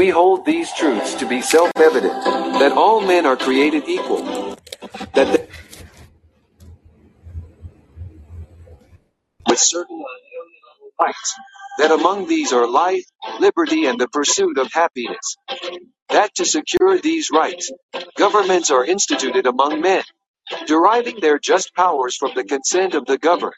[0.00, 2.24] We hold these truths to be self-evident,
[2.58, 4.56] that all men are created equal,
[5.12, 5.46] that they
[9.46, 10.02] with certain
[10.98, 11.34] rights,
[11.80, 13.04] that among these are life,
[13.40, 15.36] liberty, and the pursuit of happiness.
[16.08, 17.70] That to secure these rights,
[18.16, 20.04] governments are instituted among men,
[20.66, 23.54] deriving their just powers from the consent of the governed.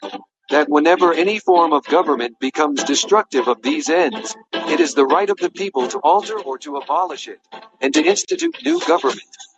[0.49, 5.29] That whenever any form of government becomes destructive of these ends, it is the right
[5.29, 7.41] of the people to alter or to abolish it,
[7.81, 9.21] and to institute new government,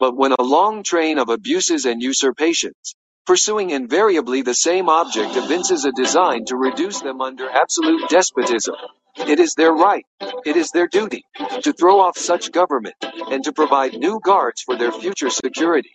[0.00, 2.94] But when a long train of abuses and usurpations,
[3.26, 8.74] pursuing invariably the same object evinces a design to reduce them under absolute despotism,
[9.16, 10.04] it is their right,
[10.44, 11.24] it is their duty,
[11.62, 15.92] to throw off such government, and to provide new guards for their future security.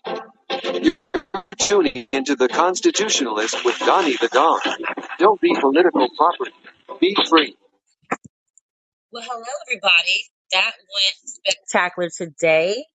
[0.64, 0.94] You're
[1.60, 4.62] tuning into the Constitutionalist with Donnie the Don.
[5.20, 6.52] Don't be political property.
[7.02, 7.56] Be free.
[9.12, 10.26] Well, hello, everybody.
[10.54, 12.86] That went spectacular today.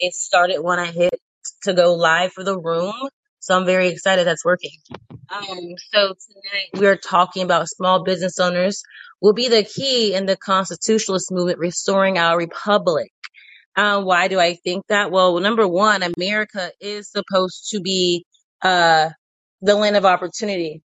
[0.00, 1.14] It started when I hit
[1.64, 2.94] to go live for the room.
[3.40, 4.72] So I'm very excited that's working.
[5.30, 5.46] Um,
[5.92, 8.82] so tonight we are talking about small business owners
[9.20, 13.10] will be the key in the constitutionalist movement restoring our republic.
[13.76, 15.10] Uh, why do I think that?
[15.10, 18.24] Well, number one, America is supposed to be
[18.62, 19.10] uh,
[19.62, 20.82] the land of opportunity.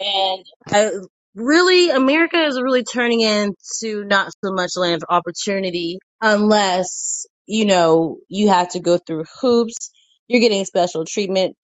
[0.00, 0.90] And I,
[1.34, 8.18] really, America is really turning into not so much land of opportunity unless, you know,
[8.28, 9.90] you have to go through hoops.
[10.28, 11.56] You're getting special treatment.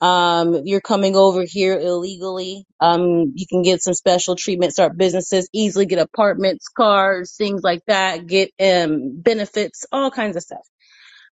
[0.00, 2.66] Um, you're coming over here illegally.
[2.80, 7.82] Um, you can get some special treatment, start businesses, easily get apartments, cars, things like
[7.88, 10.66] that, get um, benefits, all kinds of stuff.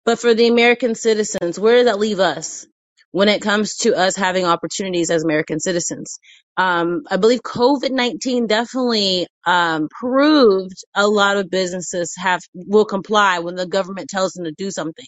[0.05, 2.66] But for the American citizens, where does that leave us
[3.12, 6.19] when it comes to us having opportunities as American citizens?
[6.56, 13.41] Um, I believe COVID nineteen definitely um, proved a lot of businesses have will comply
[13.41, 15.06] when the government tells them to do something.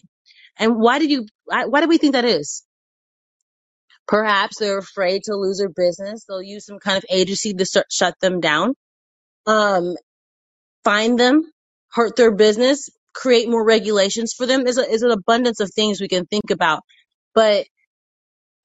[0.57, 1.25] And why did you?
[1.45, 2.63] Why, do we think that is?
[4.07, 6.25] Perhaps they're afraid to lose their business.
[6.27, 8.73] They'll use some kind of agency to start, shut them down.
[9.45, 9.95] Um,
[10.83, 11.43] fine them,
[11.91, 14.67] hurt their business, create more regulations for them.
[14.67, 16.81] Is is an abundance of things we can think about.
[17.33, 17.65] But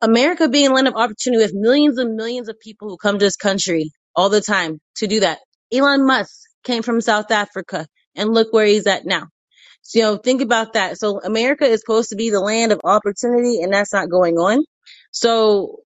[0.02, 3.24] America being a land of opportunity with millions and millions of people who come to
[3.24, 5.38] this country all the time to do that.
[5.72, 6.32] Elon Musk
[6.64, 7.86] came from South Africa
[8.16, 9.26] and look where he's at now.
[9.82, 10.98] So, you know, think about that.
[10.98, 14.64] So America is supposed to be the land of opportunity and that's not going on.
[15.10, 15.80] So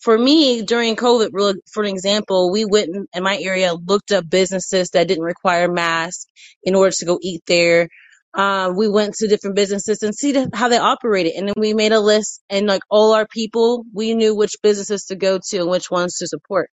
[0.00, 1.30] for me, during COVID,
[1.72, 6.26] for an example, we went in my area, looked up businesses that didn't require masks
[6.62, 7.88] in order to go eat there.
[8.36, 11.34] Um, we went to different businesses and see how they operated.
[11.36, 15.06] And then we made a list and like all our people, we knew which businesses
[15.06, 16.70] to go to and which ones to support.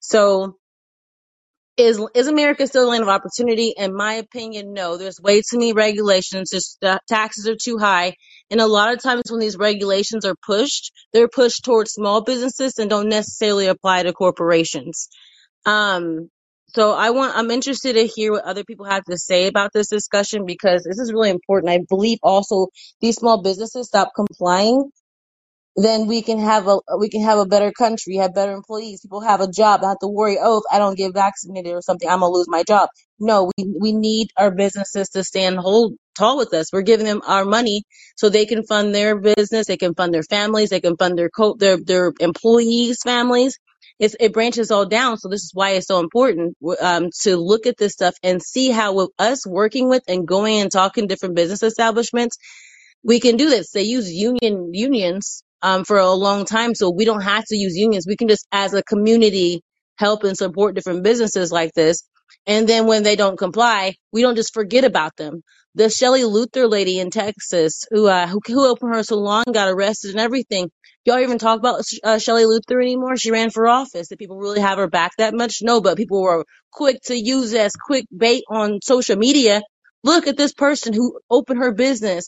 [0.00, 0.56] So
[1.76, 3.74] is is America still a land of opportunity?
[3.76, 4.98] In my opinion, no.
[4.98, 6.50] There's way too many regulations.
[6.82, 8.14] The taxes are too high,
[8.50, 12.78] and a lot of times when these regulations are pushed, they're pushed towards small businesses
[12.78, 15.08] and don't necessarily apply to corporations.
[15.66, 16.30] Um,
[16.74, 19.88] so I want I'm interested to hear what other people have to say about this
[19.88, 21.72] discussion because this is really important.
[21.72, 22.68] I believe also
[23.00, 24.84] these small businesses stop complying
[25.76, 29.02] then we can have a we can have a better country, have better employees.
[29.02, 30.38] People have a job, not to worry.
[30.40, 32.90] Oh, if I don't get vaccinated or something, I'm gonna lose my job.
[33.20, 36.72] No, we we need our businesses to stand hold tall with us.
[36.72, 37.84] We're giving them our money
[38.16, 41.30] so they can fund their business, they can fund their families, they can fund their
[41.30, 43.58] co- their their employees' families.
[44.00, 45.18] It's, it branches all down.
[45.18, 48.70] So this is why it's so important um, to look at this stuff and see
[48.70, 52.30] how with us working with and going and talking different business establishments
[53.02, 53.70] we can do this.
[53.72, 57.76] They use union unions um, for a long time, so we don't have to use
[57.76, 58.06] unions.
[58.06, 59.62] We can just, as a community,
[59.98, 62.02] help and support different businesses like this.
[62.46, 65.42] And then when they don't comply, we don't just forget about them.
[65.74, 70.10] The Shelley Luther lady in Texas, who uh, who, who opened her salon, got arrested
[70.12, 70.70] and everything.
[71.04, 73.16] Y'all even talk about uh, Shelley Luther anymore?
[73.16, 74.08] She ran for office.
[74.08, 75.58] Did people really have her back that much?
[75.62, 79.62] No, but people were quick to use as quick bait on social media.
[80.02, 82.26] Look at this person who opened her business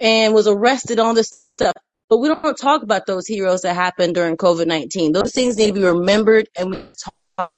[0.00, 1.74] and was arrested on this stuff.
[2.08, 5.12] But we don't talk about those heroes that happened during COVID 19.
[5.12, 6.78] Those things need to be remembered and we
[7.36, 7.50] talk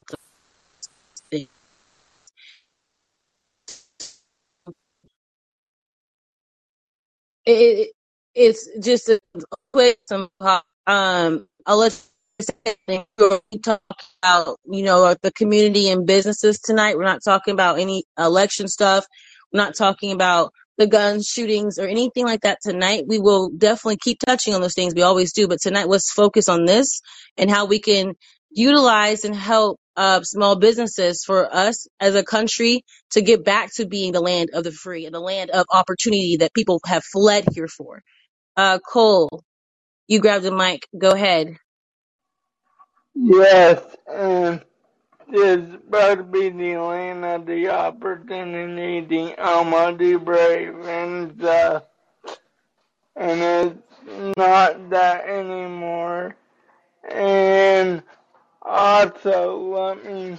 [7.46, 7.92] it,
[8.34, 9.20] it's just a
[9.72, 10.28] quick some
[10.86, 12.00] um I'll let
[12.88, 13.04] you
[13.64, 13.80] talk
[14.22, 16.96] about you know the community and businesses tonight.
[16.96, 19.06] We're not talking about any election stuff.
[19.52, 23.04] We're not talking about the gun shootings or anything like that tonight.
[23.06, 24.94] We will definitely keep touching on those things.
[24.94, 27.00] We always do, but tonight let's focus on this
[27.38, 28.14] and how we can
[28.50, 33.86] utilize and help uh, small businesses for us as a country to get back to
[33.86, 37.46] being the land of the free and the land of opportunity that people have fled
[37.54, 38.02] here for.
[38.56, 39.42] Uh, Cole,
[40.08, 40.86] you grabbed the mic.
[40.98, 41.56] Go ahead.
[43.14, 43.82] Yes,
[44.12, 44.62] and
[45.28, 51.80] it's about to be the land of the opportunity, the Almighty Brave, and uh,
[53.16, 53.40] and
[54.06, 56.36] it's not that anymore.
[57.10, 58.02] And
[58.66, 60.36] also, let me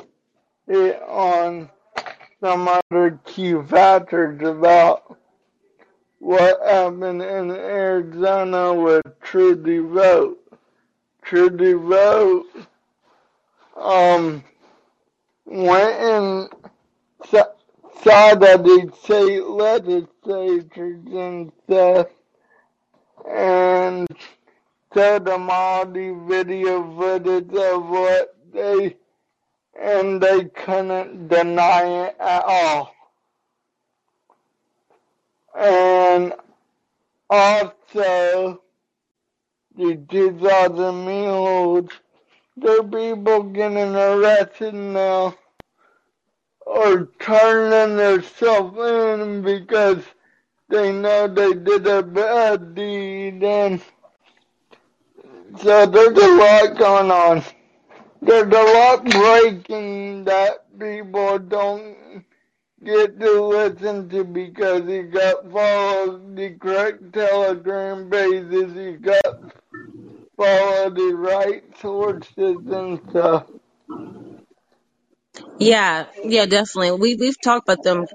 [0.68, 1.70] hit on
[2.42, 5.18] some other key factors about
[6.20, 10.38] what happened in Arizona with True the Vote.
[11.22, 12.46] True the Vote
[13.78, 14.44] um,
[15.46, 16.50] went and
[17.30, 22.08] saw, that the state legislatures and stuff
[23.30, 24.08] and
[24.94, 28.96] the video footage of what they
[29.80, 32.96] and they couldn't deny it at all.
[35.56, 36.34] And
[37.30, 38.62] also
[39.76, 41.90] the 2000 mules,
[42.56, 45.36] there are people getting arrested now
[46.66, 50.04] or turning themselves in because
[50.70, 53.82] they know they did a bad deed and
[55.62, 57.44] so there's a lot going on.
[58.22, 62.26] There's a lot breaking that people don't
[62.84, 69.24] get to listen to because you got followed the correct telegram basis, you got
[70.38, 73.48] followed the right sources and stuff.
[75.60, 76.92] Yeah, yeah, definitely.
[76.94, 78.06] We we've talked about them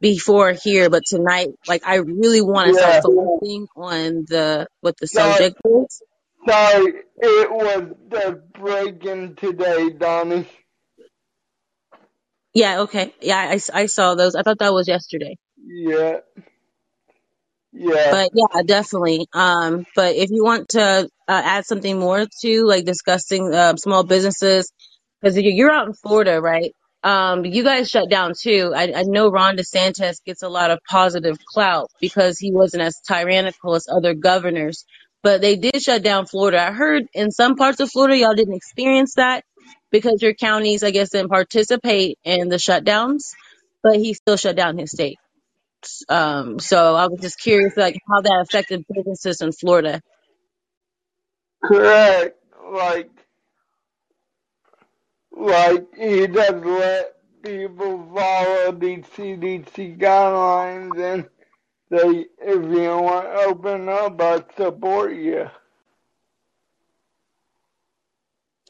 [0.00, 3.00] before here, but tonight, like, I really want to Yeah.
[3.00, 6.02] start focusing on the what the subject is.
[6.48, 10.48] Sorry, it was the breaking today, Donnie.
[12.54, 13.14] Yeah, okay.
[13.20, 14.34] Yeah, I, I saw those.
[14.34, 15.36] I thought that was yesterday.
[15.56, 16.18] Yeah,
[17.72, 18.10] yeah.
[18.10, 19.26] But yeah, definitely.
[19.32, 24.04] Um, but if you want to uh, add something more to like discussing uh, small
[24.04, 24.72] businesses,
[25.20, 26.74] because you're out in Florida, right?
[27.04, 28.72] Um, you guys shut down too.
[28.76, 33.00] I, I know Ron DeSantis gets a lot of positive clout because he wasn't as
[33.00, 34.84] tyrannical as other governors,
[35.22, 36.62] but they did shut down Florida.
[36.62, 39.44] I heard in some parts of Florida, y'all didn't experience that
[39.90, 43.32] because your counties, I guess, didn't participate in the shutdowns,
[43.82, 45.18] but he still shut down his state.
[46.08, 50.00] Um, so I was just curious, like, how that affected businesses in Florida.
[51.64, 52.38] Correct.
[52.72, 53.10] Like,
[55.32, 61.28] like he doesn't let people follow the CDC guidelines and
[61.92, 65.48] say, if you want to open up, I support you.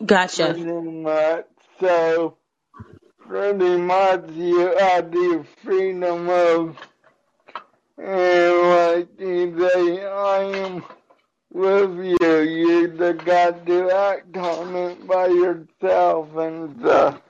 [0.04, 0.54] Gotcha.
[0.54, 1.46] Pretty much.
[1.80, 2.36] So,
[3.26, 6.76] pretty much you have the freedom of,
[7.98, 10.84] and like you say, I am
[11.52, 12.40] with you.
[12.40, 17.20] You just got to act on it by yourself and stuff.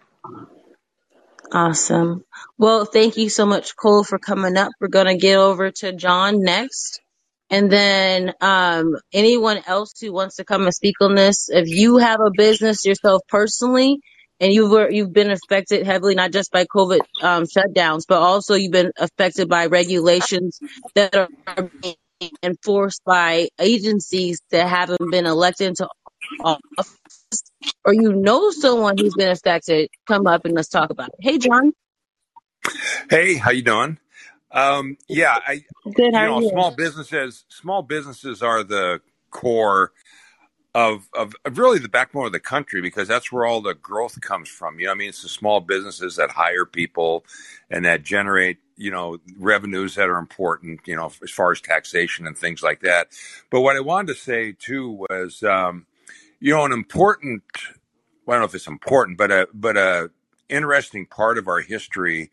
[1.53, 2.25] Awesome.
[2.59, 4.73] Well, thank you so much, Cole, for coming up.
[4.81, 7.03] We're going to get over to John next.
[7.51, 11.99] And then um, anyone else who wants to come and speak on this, if you
[11.99, 14.01] have a business yourself personally,
[14.41, 18.55] and you were you've been affected heavily not just by COVID um, shutdowns, but also
[18.55, 20.61] you've been affected by regulations
[20.97, 21.29] that are
[21.83, 25.89] being enforced by agencies that haven't been elected into
[26.45, 26.99] office,
[27.85, 31.15] or you know someone who's been affected, come up and let's talk about it.
[31.21, 31.73] Hey, John.
[33.11, 33.99] Hey, how you doing?
[34.51, 36.15] Um, yeah, I Good.
[36.15, 36.49] How you know, you?
[36.51, 39.93] small businesses small businesses are the core
[40.75, 44.21] of, of of really the backbone of the country because that's where all the growth
[44.21, 44.79] comes from.
[44.79, 47.25] You know, I mean, it's the small businesses that hire people
[47.71, 50.81] and that generate you know revenues that are important.
[50.87, 53.09] You know, as far as taxation and things like that.
[53.51, 55.87] But what I wanted to say too was, um,
[56.43, 57.45] you know, an important.
[58.27, 60.11] Well, I don't know if it's important, but a but a
[60.49, 62.33] interesting part of our history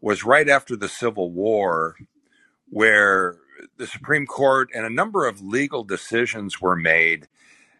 [0.00, 1.96] was right after the Civil War,
[2.70, 3.36] where
[3.76, 7.26] the Supreme Court and a number of legal decisions were made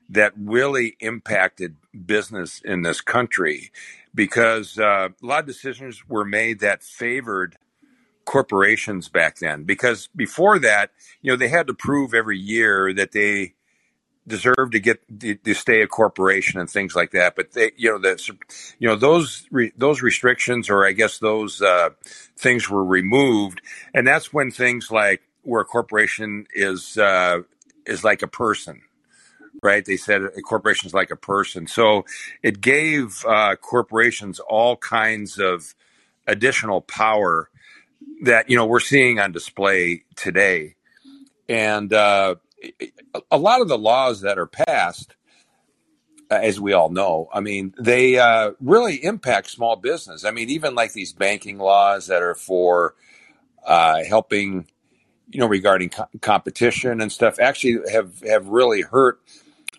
[0.09, 3.71] that really impacted business in this country
[4.15, 7.57] because uh, a lot of decisions were made that favored
[8.25, 10.91] corporations back then because before that,
[11.23, 13.55] you know, they had to prove every year that they
[14.29, 17.35] deserve to get to stay a corporation and things like that.
[17.35, 18.27] But they, you know, that
[18.79, 21.91] you know those re, those restrictions or I guess those uh,
[22.37, 23.61] things were removed,
[23.95, 27.41] and that's when things like where a corporation is uh,
[27.87, 28.83] is like a person.
[29.61, 32.05] Right, they said a corporation is like a person, so
[32.45, 35.75] it gave uh, corporations all kinds of
[36.29, 37.51] additional power
[38.23, 40.77] that you know we're seeing on display today,
[41.49, 42.37] and uh,
[43.31, 45.15] a lot of the laws that are passed,
[46.31, 50.25] uh, as we all know, I mean, they uh, really impact small business.
[50.25, 52.95] I mean, even like these banking laws that are for
[53.67, 54.67] uh, helping,
[55.31, 59.21] you know, regarding co- competition and stuff, actually have have really hurt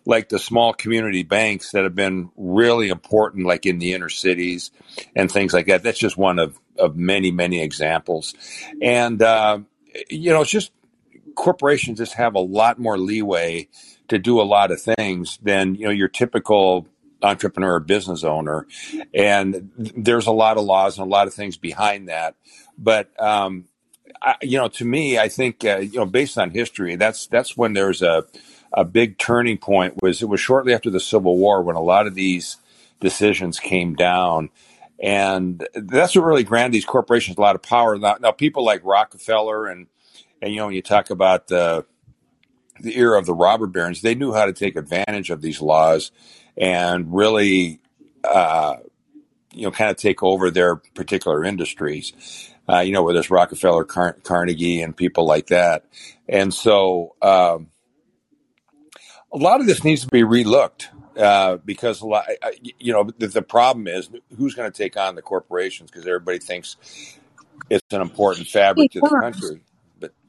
[0.06, 4.72] like the small community banks that have been really important, like in the inner cities
[5.16, 5.84] and things like that.
[5.84, 8.34] That's just one of of many many examples,
[8.82, 9.60] and uh,
[10.10, 10.72] you know, it's just
[11.36, 13.68] corporations just have a lot more leeway
[14.08, 16.88] to do a lot of things than you know your typical
[17.22, 18.66] entrepreneur or business owner.
[19.14, 22.36] And there's a lot of laws and a lot of things behind that.
[22.78, 23.66] But um,
[24.22, 27.56] I, you know to me i think uh, you know based on history that's that's
[27.56, 28.26] when there's a
[28.74, 32.08] a big turning point was it was shortly after the civil war when a lot
[32.08, 32.58] of these
[33.00, 34.50] decisions came down.
[35.02, 37.98] And that's what really granted these corporations a lot of power.
[37.98, 39.88] Now, now people like rockefeller and
[40.42, 41.86] and you know, when you talk about the
[42.80, 46.12] the era of the robber barons, they knew how to take advantage of these laws
[46.56, 47.82] and really,
[48.24, 48.78] uh,
[49.54, 52.52] you know, kind of take over their particular industries.
[52.70, 55.86] Uh, you know, whether it's Rockefeller, Car- Carnegie, and people like that.
[56.28, 57.70] And so, um,
[59.34, 62.26] a lot of this needs to be relooked uh, because a lot,
[62.80, 66.40] you know, the, the problem is who's going to take on the corporations because everybody
[66.40, 66.78] thinks
[67.70, 69.62] it's an important fabric to the country.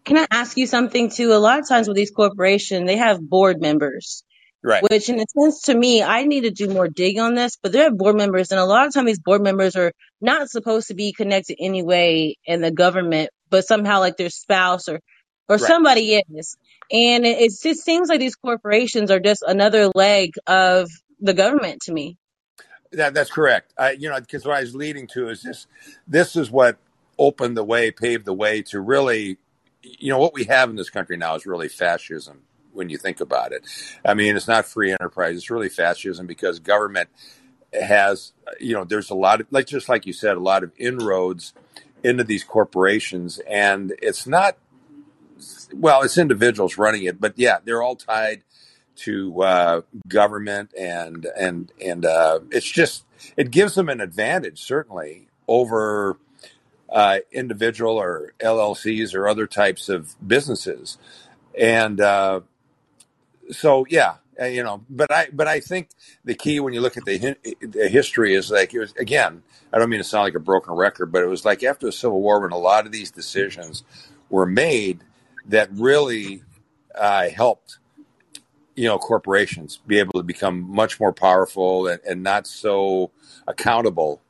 [0.05, 1.33] Can I ask you something too?
[1.33, 4.25] A lot of times with these corporations, they have board members.
[4.63, 4.83] Right.
[4.83, 7.57] Which, in a sense, to me, I need to do more dig on this.
[7.63, 10.51] But they have board members, and a lot of times these board members are not
[10.51, 15.01] supposed to be connected anyway in the government, but somehow like their spouse or
[15.49, 15.61] or right.
[15.61, 16.57] somebody is.
[16.93, 20.91] And it, it just seems like these corporations are just another leg of
[21.21, 22.19] the government to me.
[22.93, 23.73] That that's correct.
[23.79, 25.67] I, you know, because what I was leading to is this.
[26.07, 26.77] This is what
[27.19, 29.39] opened the way, paved the way to really
[29.83, 33.21] you know what we have in this country now is really fascism when you think
[33.21, 33.67] about it.
[34.05, 37.09] I mean, it's not free enterprise; it's really fascism because government
[37.73, 40.73] has, you know, there's a lot of like just like you said, a lot of
[40.77, 41.53] inroads
[42.03, 44.57] into these corporations, and it's not.
[45.73, 48.43] Well, it's individuals running it, but yeah, they're all tied
[48.97, 53.05] to uh, government, and and and uh, it's just
[53.37, 56.19] it gives them an advantage certainly over
[56.91, 60.99] uh, individual or LLCs or other types of businesses,
[61.59, 62.41] and uh,
[63.51, 64.83] so yeah, uh, you know.
[64.89, 65.91] But I but I think
[66.25, 69.43] the key when you look at the, the history is like it was again.
[69.73, 71.93] I don't mean to sound like a broken record, but it was like after the
[71.93, 73.85] Civil War when a lot of these decisions
[74.29, 75.05] were made
[75.47, 76.43] that really
[76.95, 77.79] uh, helped
[78.75, 83.11] you know corporations be able to become much more powerful and, and not so
[83.47, 84.23] accountable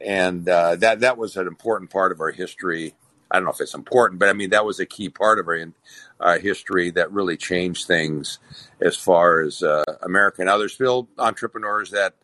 [0.00, 2.94] and uh, that that was an important part of our history.
[3.30, 5.48] I don't know if it's important, but I mean that was a key part of
[5.48, 5.72] our
[6.20, 8.38] uh, history that really changed things
[8.80, 10.44] as far as uh, America.
[10.44, 12.14] Now there's still entrepreneurs that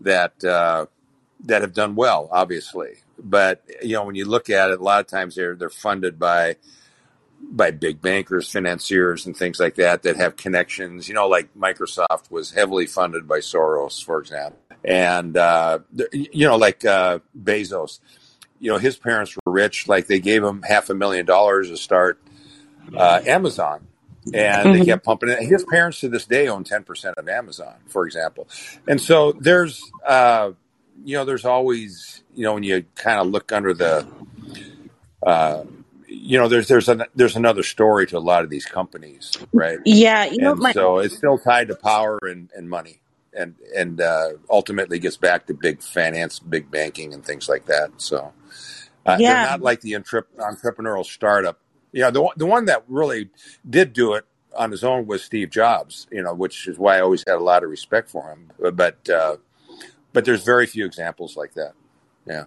[0.00, 0.86] that uh,
[1.44, 5.00] that have done well, obviously, but you know when you look at it, a lot
[5.00, 6.56] of times they're they're funded by
[7.48, 11.08] by big bankers, financiers, and things like that that have connections.
[11.08, 15.80] You know, like Microsoft was heavily funded by Soros, for example and uh,
[16.12, 17.98] you know, like uh, Bezos,
[18.60, 19.88] you know, his parents were rich.
[19.88, 22.20] Like they gave him half a million dollars to start
[22.96, 23.86] uh, Amazon,
[24.32, 24.78] and mm-hmm.
[24.78, 25.42] they kept pumping it.
[25.42, 28.48] His parents to this day own ten percent of Amazon, for example.
[28.86, 30.52] And so there's, uh,
[31.04, 34.06] you know, there's always, you know, when you kind of look under the
[35.26, 35.64] uh,
[36.06, 39.78] you know, there's there's a, there's another story to a lot of these companies, right?
[39.84, 43.00] Yeah, you know, my- so it's still tied to power and, and money
[43.36, 47.90] and and uh, ultimately gets back to big finance, big banking, and things like that.
[47.98, 48.32] So
[49.04, 49.34] uh, yeah.
[49.34, 51.60] they're not like the entrepreneurial startup.
[51.92, 53.30] Yeah, the the one that really
[53.68, 54.24] did do it
[54.56, 56.06] on his own was Steve Jobs.
[56.10, 58.50] You know, which is why I always had a lot of respect for him.
[58.74, 59.36] But uh,
[60.12, 61.72] but there's very few examples like that.
[62.26, 62.44] Yeah.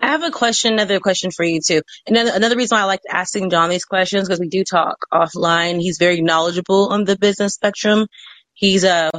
[0.00, 1.82] I have a question, another question for you too.
[2.06, 5.80] And another reason why I like asking John these questions because we do talk offline.
[5.80, 8.06] He's very knowledgeable on the business spectrum.
[8.54, 9.10] He's uh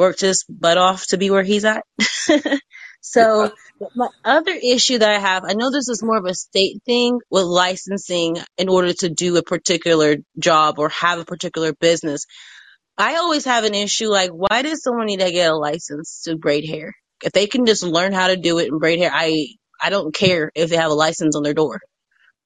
[0.00, 1.84] worked his butt off to be where he's at.
[3.02, 3.50] So
[3.96, 7.18] my other issue that I have, I know this is more of a state thing
[7.30, 12.26] with licensing in order to do a particular job or have a particular business.
[12.98, 16.36] I always have an issue like, why does someone need to get a license to
[16.36, 16.94] braid hair?
[17.24, 19.46] If they can just learn how to do it and braid hair, I
[19.82, 21.80] I don't care if they have a license on their door.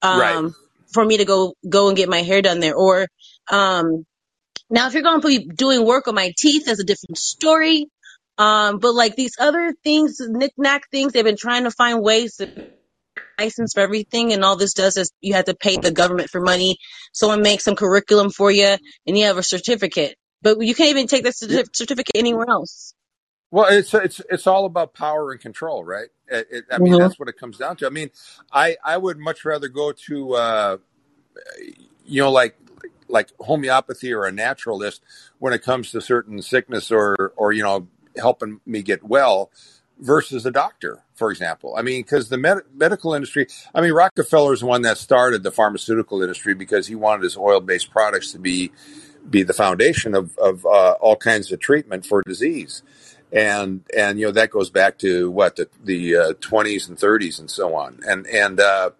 [0.04, 0.36] Right.
[0.36, 0.54] Um,
[0.92, 3.08] for me to go go and get my hair done there, or
[3.50, 4.04] um,
[4.70, 7.86] now, if you're going to be doing work on my teeth, that's a different story.
[8.38, 12.48] Um, but like these other things, knick-knack things, they've been trying to find ways to
[13.38, 16.40] license for everything, and all this does is you have to pay the government for
[16.40, 16.78] money.
[17.12, 20.16] Someone makes some curriculum for you, and you have a certificate.
[20.42, 22.94] But you can't even take that certificate anywhere else.
[23.50, 26.08] Well, it's it's it's all about power and control, right?
[26.28, 27.86] It, it, I mean, hmm that's what it comes down to.
[27.86, 28.10] I mean,
[28.52, 30.76] I I would much rather go to uh,
[32.04, 32.56] you know like
[33.14, 35.02] like homeopathy or a naturalist
[35.38, 39.50] when it comes to certain sickness or or you know helping me get well
[39.98, 41.74] versus a doctor for example.
[41.78, 45.42] I mean because the med- medical industry i mean rockefeller is the one that started
[45.42, 48.70] the pharmaceutical industry because he wanted his oil-based products to be
[49.28, 52.82] be the foundation of, of uh, all kinds of treatment for disease.
[53.32, 57.40] And and you know that goes back to what the, the uh, 20s and 30s
[57.40, 57.98] and so on.
[58.06, 58.90] And and uh,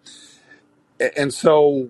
[1.15, 1.89] and so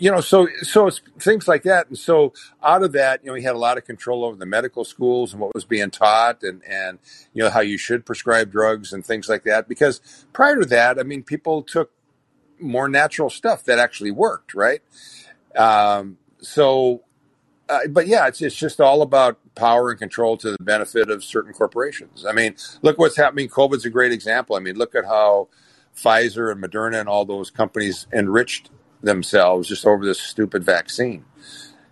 [0.00, 3.42] you know, so so things like that, and so out of that, you know, he
[3.42, 6.62] had a lot of control over the medical schools and what was being taught, and
[6.64, 6.98] and
[7.34, 9.68] you know how you should prescribe drugs and things like that.
[9.68, 10.00] Because
[10.32, 11.90] prior to that, I mean, people took
[12.60, 14.82] more natural stuff that actually worked, right?
[15.56, 17.02] Um, so,
[17.68, 21.24] uh, but yeah, it's it's just all about power and control to the benefit of
[21.24, 22.24] certain corporations.
[22.24, 23.48] I mean, look what's happening.
[23.48, 24.54] COVID's a great example.
[24.54, 25.48] I mean, look at how
[25.96, 28.70] Pfizer and Moderna and all those companies enriched
[29.02, 31.24] themselves just over this stupid vaccine.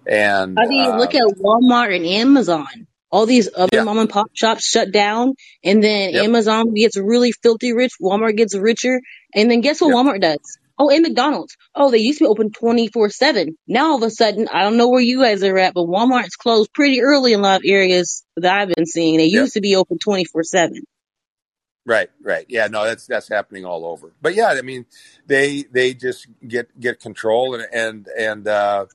[0.06, 2.86] And I mean, look um, at Walmart and Amazon.
[3.10, 5.34] All these other yeah, mom and pop shops shut down,
[5.64, 7.92] and then yep, Amazon gets really filthy rich.
[8.00, 9.00] Walmart gets richer,
[9.34, 10.58] and then guess what yep, Walmart does?
[10.78, 11.56] Oh, and McDonald's.
[11.74, 13.56] Oh, they used to be open 24 7.
[13.66, 16.36] Now all of a sudden, I don't know where you guys are at, but Walmart's
[16.36, 19.16] closed pretty early in a lot of areas that I've been seeing.
[19.16, 19.42] They yep.
[19.42, 20.82] used to be open 24 7.
[21.86, 22.46] Right, right.
[22.48, 24.12] Yeah, no, that's that's happening all over.
[24.22, 24.86] But yeah, I mean,
[25.26, 28.86] they they just get get control and and and uh,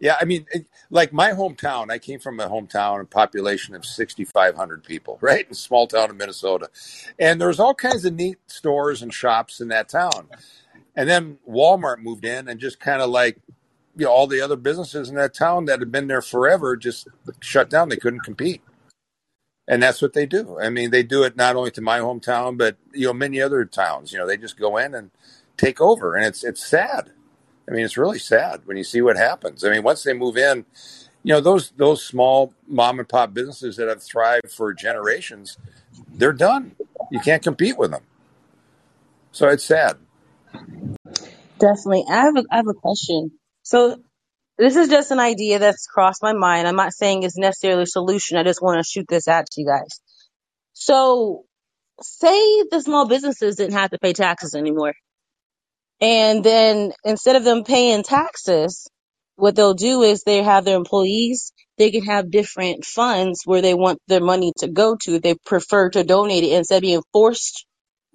[0.00, 3.86] yeah, I mean, it, like my hometown, I came from a hometown, a population of
[3.86, 6.70] sixty five hundred people, right, in a small town in Minnesota,
[7.18, 10.28] and there's all kinds of neat stores and shops in that town.
[10.96, 13.38] And then Walmart moved in and just kind of like
[13.96, 17.08] you know all the other businesses in that town that had been there forever just
[17.40, 17.88] shut down.
[17.90, 18.62] They couldn't compete.
[19.68, 20.58] And that's what they do.
[20.58, 23.64] I mean, they do it not only to my hometown, but you know many other
[23.66, 24.12] towns.
[24.12, 25.10] You know, they just go in and
[25.58, 27.10] take over, and it's it's sad.
[27.68, 29.62] I mean, it's really sad when you see what happens.
[29.62, 30.64] I mean, once they move in,
[31.22, 35.58] you know those those small mom and pop businesses that have thrived for generations,
[36.08, 36.74] they're done.
[37.12, 38.02] You can't compete with them.
[39.32, 39.98] So it's sad.
[41.58, 42.04] Definitely.
[42.08, 43.32] I have a, I have a question.
[43.62, 43.98] So
[44.58, 46.68] this is just an idea that's crossed my mind.
[46.68, 48.38] I'm not saying it's necessarily a solution.
[48.38, 50.00] I just want to shoot this to you guys.
[50.74, 51.44] So
[52.02, 54.94] say the small businesses didn't have to pay taxes anymore.
[56.00, 58.88] And then instead of them paying taxes,
[59.36, 63.74] what they'll do is they have their employees, they can have different funds where they
[63.74, 65.20] want their money to go to.
[65.20, 67.66] They prefer to donate it instead of being forced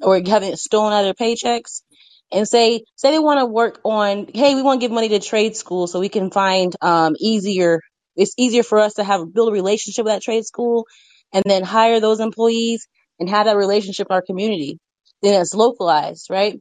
[0.01, 1.83] or having it stolen out of their paychecks.
[2.33, 5.19] And say, say they want to work on, hey, we want to give money to
[5.19, 7.79] trade school so we can find um, easier.
[8.15, 10.87] It's easier for us to have build a relationship with that trade school,
[11.31, 12.87] and then hire those employees
[13.19, 14.79] and have that relationship in our community.
[15.21, 16.59] Then it's localized, right?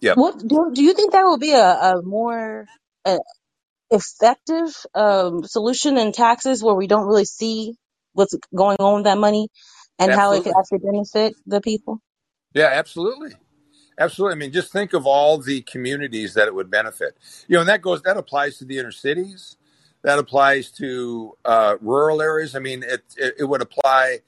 [0.00, 2.66] yeah What do, do you think that will be a, a more
[3.04, 3.18] uh,
[3.90, 7.74] effective um, solution than taxes, where we don't really see
[8.12, 9.48] what's going on with that money
[9.98, 10.58] and how it could Absolutely.
[10.58, 12.00] actually benefit the people?
[12.54, 13.32] Yeah, absolutely.
[13.98, 14.34] Absolutely.
[14.34, 17.16] I mean, just think of all the communities that it would benefit.
[17.46, 19.56] You know, and that goes that applies to the inner cities.
[20.02, 22.56] That applies to uh, rural areas.
[22.56, 24.20] I mean, it, it it would apply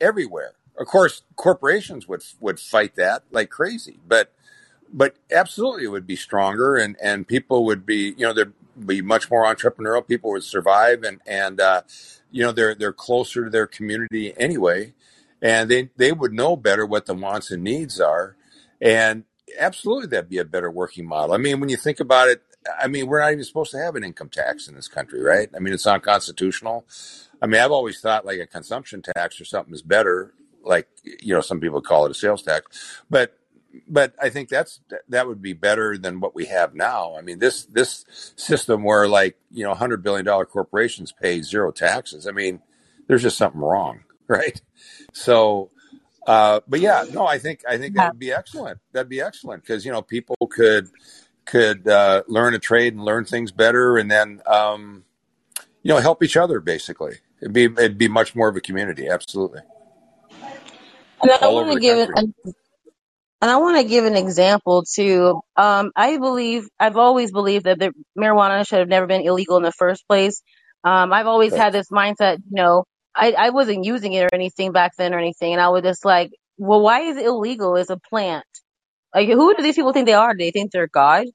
[0.00, 0.52] everywhere.
[0.76, 4.32] Of course, corporations would would fight that like crazy, but
[4.92, 8.52] but absolutely it would be stronger, and and people would be you know there'd
[8.84, 10.06] be much more entrepreneurial.
[10.06, 11.82] People would survive, and and uh,
[12.30, 14.92] you know they're they're closer to their community anyway,
[15.40, 18.36] and they they would know better what the wants and needs are,
[18.80, 19.24] and
[19.58, 21.34] absolutely that'd be a better working model.
[21.34, 22.42] I mean, when you think about it,
[22.80, 25.48] I mean we're not even supposed to have an income tax in this country, right?
[25.54, 26.86] I mean it's unconstitutional.
[27.42, 30.32] I mean I've always thought like a consumption tax or something is better.
[30.62, 33.38] Like you know some people call it a sales tax, but
[33.88, 37.16] but I think that's that would be better than what we have now.
[37.16, 38.04] I mean, this this
[38.36, 42.26] system where like you know, hundred billion dollar corporations pay zero taxes.
[42.26, 42.60] I mean,
[43.06, 44.60] there's just something wrong, right?
[45.12, 45.70] So,
[46.26, 48.80] Uh, but yeah, no, I think I think that would be excellent.
[48.92, 50.88] That'd be excellent because you know people could
[51.44, 55.04] could uh, learn a trade and learn things better, and then um,
[55.82, 56.60] you know help each other.
[56.60, 59.08] Basically, it'd be it'd be much more of a community.
[59.08, 59.60] Absolutely,
[61.22, 62.14] And I want to give country.
[63.42, 65.40] and I want to give an example too.
[65.56, 69.62] Um, I believe I've always believed that the marijuana should have never been illegal in
[69.62, 70.42] the first place.
[70.84, 71.56] Um, I've always Okay.
[71.56, 72.84] had this mindset, you know,
[73.16, 76.04] I, I wasn't using it or anything back then or anything, and I was just
[76.04, 77.76] like, well, why is it illegal?
[77.76, 78.44] It's a plant.
[79.14, 80.34] Like, who do these people think they are?
[80.34, 81.26] Do they think they're God?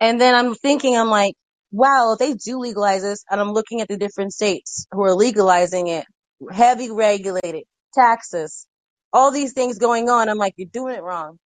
[0.00, 1.34] And then I'm thinking, I'm like,
[1.72, 5.88] wow, they do legalize this, and I'm looking at the different states who are legalizing
[5.88, 6.06] it,
[6.52, 8.66] heavy regulated, taxes,
[9.12, 10.28] all these things going on.
[10.28, 11.38] I'm like, you're doing it wrong.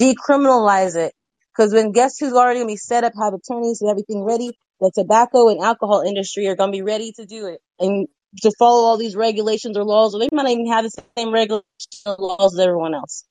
[0.00, 1.14] Decriminalize it.
[1.56, 4.50] Because when guess who's already gonna be set up, have attorneys and everything ready?
[4.80, 8.08] The tobacco and alcohol industry are gonna be ready to do it and
[8.42, 11.32] to follow all these regulations or laws, or they might not even have the same
[11.32, 13.24] regulations or laws as everyone else.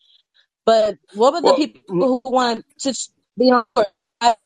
[0.66, 2.94] But what about the people who want to,
[3.38, 3.50] be
[4.22, 4.38] have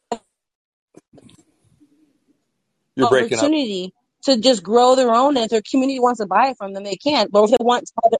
[2.95, 3.43] you're breaking up.
[3.43, 3.93] opportunity
[4.23, 6.83] to just grow their own, and if their community wants to buy it from them,
[6.83, 7.27] they can.
[7.31, 8.17] But if they want, to,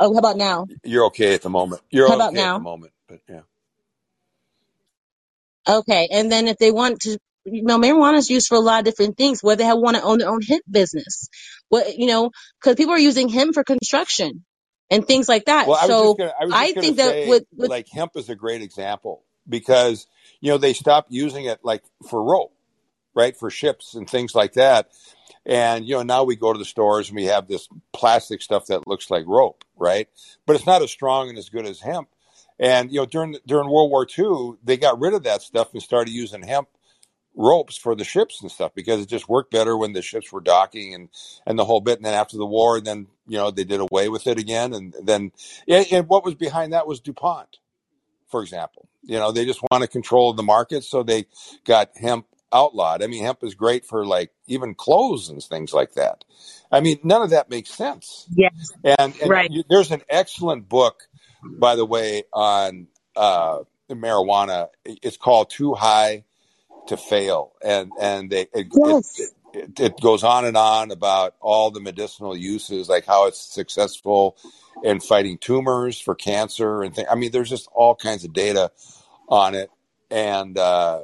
[0.00, 0.68] oh, how about now?
[0.84, 1.82] You're okay at the moment.
[1.90, 2.92] You're How about okay at the moment.
[3.08, 3.42] But yeah.
[5.68, 8.80] Okay, and then if they want to, you know, marijuana is used for a lot
[8.80, 9.42] of different things.
[9.42, 11.28] Whether they want to own their own hemp business,
[11.68, 12.30] what you know,
[12.60, 14.44] because people are using hemp for construction
[14.90, 15.66] and things like that.
[15.66, 18.28] Well, I So gonna I was I think that say with with like hemp is
[18.28, 20.06] a great example because
[20.40, 22.54] you know they stopped using it like for rope,
[23.14, 23.36] right?
[23.36, 24.90] For ships and things like that.
[25.46, 28.66] And you know now we go to the stores and we have this plastic stuff
[28.66, 30.08] that looks like rope, right?
[30.46, 32.08] But it's not as strong and as good as hemp.
[32.58, 35.82] And you know during during World War II, they got rid of that stuff and
[35.82, 36.68] started using hemp
[37.36, 40.40] ropes for the ships and stuff because it just worked better when the ships were
[40.40, 41.08] docking and
[41.46, 41.98] and the whole bit.
[41.98, 44.72] And then after the war, and then you know they did away with it again.
[44.72, 45.32] And then
[45.68, 47.58] and, what was behind that was Dupont,
[48.28, 48.88] for example.
[49.02, 51.26] You know they just want to control the market, so they
[51.64, 53.02] got hemp outlawed.
[53.02, 56.24] I mean, hemp is great for like even clothes and things like that.
[56.70, 58.26] I mean, none of that makes sense.
[58.34, 58.52] yes,
[58.84, 61.08] And and right, you, there's an excellent book,
[61.42, 64.68] by the way, on uh, marijuana.
[64.84, 66.24] It's called Too High
[66.88, 69.20] to Fail, and and they, it, it yes,
[69.52, 74.36] it it goes on and on about all the medicinal uses, like how it's successful
[74.82, 77.08] in fighting tumors for cancer and things.
[77.10, 78.70] I mean, there's just all kinds of data
[79.28, 79.70] on it,
[80.10, 81.00] and uh,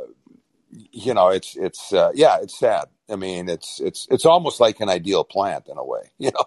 [0.70, 2.86] you know, it's it's uh, yeah, it's sad.
[3.08, 6.44] I mean, it's it's it's almost like an ideal plant in a way, you know.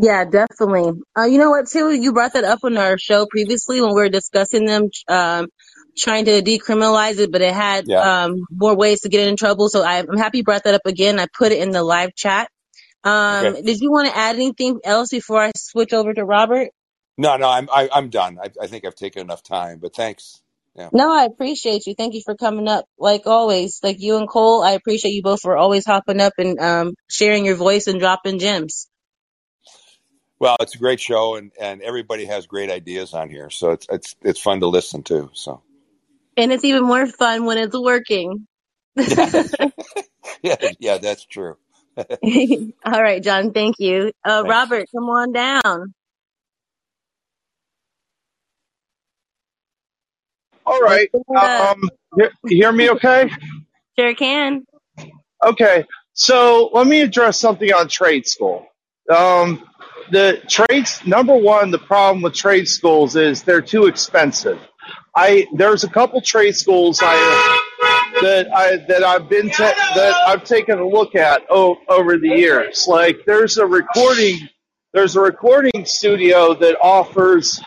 [0.00, 1.00] yeah, definitely.
[1.16, 1.92] Uh, you know what, too?
[1.92, 5.48] You brought that up on our show previously when we were discussing them, um,
[5.98, 8.02] trying to decriminalize it, but it had Yeah.
[8.02, 9.68] um more ways to get in trouble.
[9.70, 11.20] So I, I'm happy you brought that up again.
[11.20, 12.50] I put it in the live chat.
[13.04, 13.54] Um, Okay.
[13.54, 16.70] did you want to add anything else before I switch over to Robert?
[17.18, 18.38] No, no, I'm I, I'm done.
[18.42, 20.42] I, I think I've taken enough time, but thanks.
[20.76, 20.90] Yeah.
[20.92, 21.94] No, I appreciate you.
[21.94, 22.86] Thank you for coming up.
[22.98, 26.58] Like always, like you and Cole, I appreciate you both for always hopping up and
[26.60, 28.88] um, sharing your voice and dropping gems.
[30.38, 33.86] Well, it's a great show, and and everybody has great ideas on here, so it's
[33.90, 35.30] it's it's fun to listen to.
[35.34, 35.62] So
[36.36, 38.46] And it's even more fun when it's working.
[38.96, 39.46] yeah,
[40.42, 41.56] yeah, yeah, that's true.
[41.96, 44.12] All right, John, thank you.
[44.24, 45.94] Uh, Robert, come on down.
[50.66, 51.08] All right.
[51.12, 51.44] Let's right.
[51.44, 51.76] do it up.
[51.76, 53.30] Um, you you hear me okay?
[53.98, 54.64] Sure can.
[55.44, 55.84] Okay.
[56.12, 58.66] So let me address something on trade school.
[59.14, 59.62] Um,
[60.10, 64.58] the trades number one, the problem with trade schools is they're too expensive.
[65.14, 67.14] I there's a couple trade schools I
[68.22, 72.28] that I that I've been to, that I've taken a look at o- over the
[72.28, 72.86] years.
[72.88, 74.48] Like there's a recording
[74.92, 77.60] there's a recording studio that offers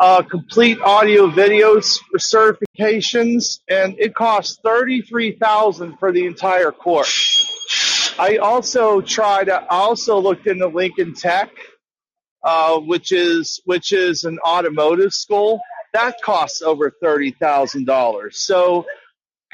[0.00, 6.72] uh, complete audio videos for certifications, and it costs thirty three thousand for the entire
[6.72, 8.14] course.
[8.18, 9.48] I also tried.
[9.48, 11.50] I also looked into Lincoln Tech,
[12.42, 15.60] uh, which is which is an automotive school.
[15.92, 18.40] That costs over thirty thousand dollars.
[18.40, 18.86] So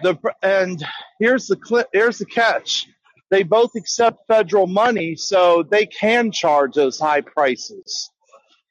[0.02, 0.84] the and
[1.18, 2.86] here's the cli here's the catch.
[3.30, 8.10] They both accept federal money, so they can charge those high prices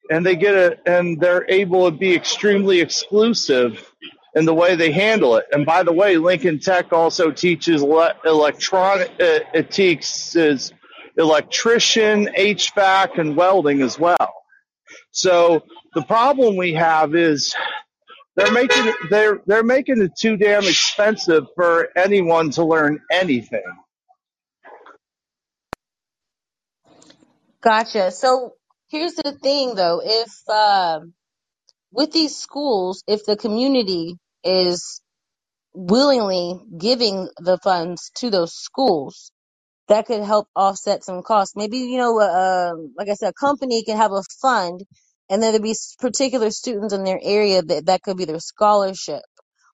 [0.10, 3.92] and they get a and they're able to be extremely exclusive
[4.36, 5.46] in the way they handle it.
[5.52, 9.10] And by the way, Lincoln Tech also teaches le- electronic.
[9.12, 10.74] Uh, it teaches
[11.18, 14.34] electrician, HVAC, and welding as well.
[15.16, 17.56] So the problem we have is
[18.36, 23.64] they're making it they're they're making it too damn expensive for anyone to learn anything.
[27.64, 28.12] Gotcha.
[28.12, 28.54] So
[28.90, 31.14] Here's the thing though, if um
[31.92, 35.02] with these schools, if the community is
[35.74, 39.32] willingly giving the funds to those schools,
[39.90, 41.56] that could help offset some costs.
[41.56, 44.84] Maybe, you know, uh, um, like I said, a company can have a fund
[45.30, 49.22] and then there'd be particular students in their area that that could be their scholarship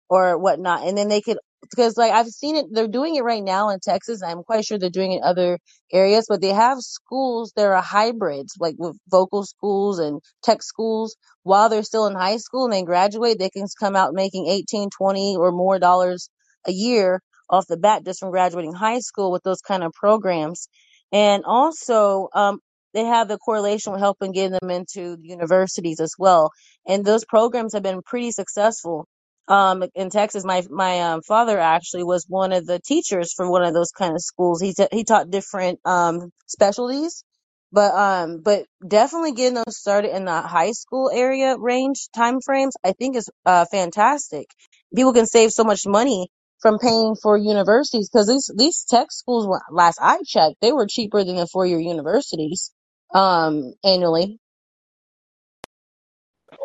[0.08, 0.86] or whatnot.
[0.86, 3.80] And then they could, because like I've seen it, they're doing it right now in
[3.80, 4.22] Texas.
[4.22, 5.58] I'm quite sure they're doing it in other
[5.92, 11.16] areas, but they have schools that are hybrids, like with vocal schools and tech schools.
[11.44, 14.90] While they're still in high school and they graduate, they can come out making 18,
[14.90, 16.30] 20 or more dollars
[16.66, 20.68] a year off the bat just from graduating high school with those kind of programs.
[21.12, 22.60] And also, um,
[22.94, 26.50] they have the correlation with helping get them into universities as well.
[26.86, 29.06] And those programs have been pretty successful
[29.48, 30.44] um in Texas.
[30.44, 34.14] My my um, father actually was one of the teachers for one of those kind
[34.14, 34.60] of schools.
[34.60, 37.24] He ta he taught different um specialties,
[37.72, 42.74] but um but definitely getting those started in the high school area range time frames,
[42.84, 44.48] I think is uh fantastic.
[44.94, 46.28] People can save so much money
[46.60, 51.24] from paying for universities because these these tech schools, last I checked, they were cheaper
[51.24, 52.72] than the four year universities
[53.14, 54.40] um annually.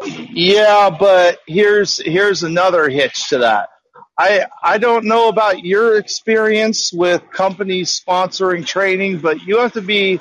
[0.05, 3.69] Yeah, but here's here's another hitch to that.
[4.17, 9.81] I I don't know about your experience with companies sponsoring training, but you have to
[9.81, 10.19] be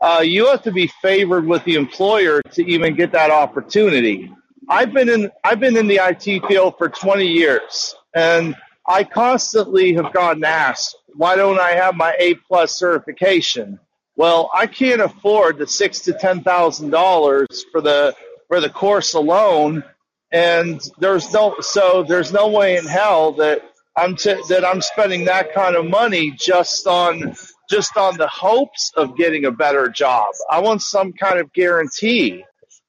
[0.00, 4.30] uh, you have to be favored with the employer to even get that opportunity.
[4.68, 8.54] I've been in I've been in the IT field for 20 years, and
[8.86, 13.80] I constantly have gotten asked, why don't I have my A plus certification?
[14.16, 18.14] Well, I can't afford the six to ten thousand dollars for the
[18.48, 19.82] for the course alone,
[20.30, 23.62] and there's no so there's no way in hell that
[23.96, 27.34] I'm t- that I'm spending that kind of money just on
[27.68, 30.32] just on the hopes of getting a better job.
[30.50, 32.44] I want some kind of guarantee,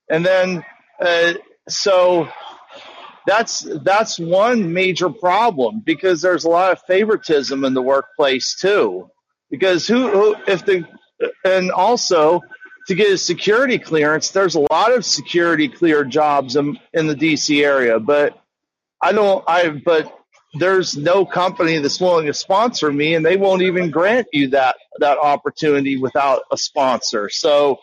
[0.09, 0.63] and then
[0.99, 1.33] uh,
[1.67, 2.27] so
[3.25, 9.09] that's that's one major problem because there's a lot of favoritism in the workplace too.
[9.49, 10.85] Because who, who if the
[11.43, 12.41] and also
[12.87, 17.15] to get a security clearance, there's a lot of security clear jobs in, in the
[17.15, 18.39] DC area, but
[19.01, 20.17] I don't I but
[20.55, 24.77] there's no company that's willing to sponsor me and they won't even grant you that
[24.99, 27.29] that opportunity without a sponsor.
[27.29, 27.79] So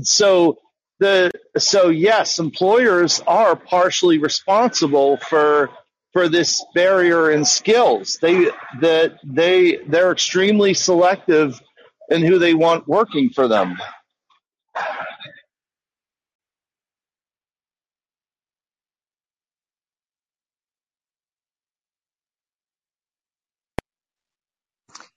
[0.00, 0.58] so
[1.00, 5.70] the so yes, employers are partially responsible for
[6.12, 8.18] for this barrier in skills.
[8.20, 11.60] They that they they're extremely selective
[12.10, 13.78] in who they want working for them.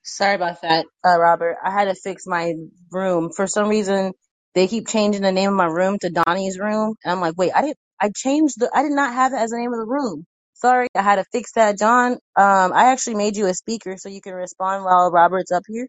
[0.03, 1.57] Sorry about that, uh, Robert.
[1.63, 2.53] I had to fix my
[2.91, 3.31] room.
[3.35, 4.13] For some reason,
[4.55, 7.51] they keep changing the name of my room to Donnie's room, and I'm like, wait,
[7.55, 7.77] I didn't.
[8.01, 8.71] I changed the.
[8.73, 10.25] I did not have it as the name of the room.
[10.55, 12.13] Sorry, I had to fix that, John.
[12.37, 15.87] Um, I actually made you a speaker so you can respond while Robert's up here.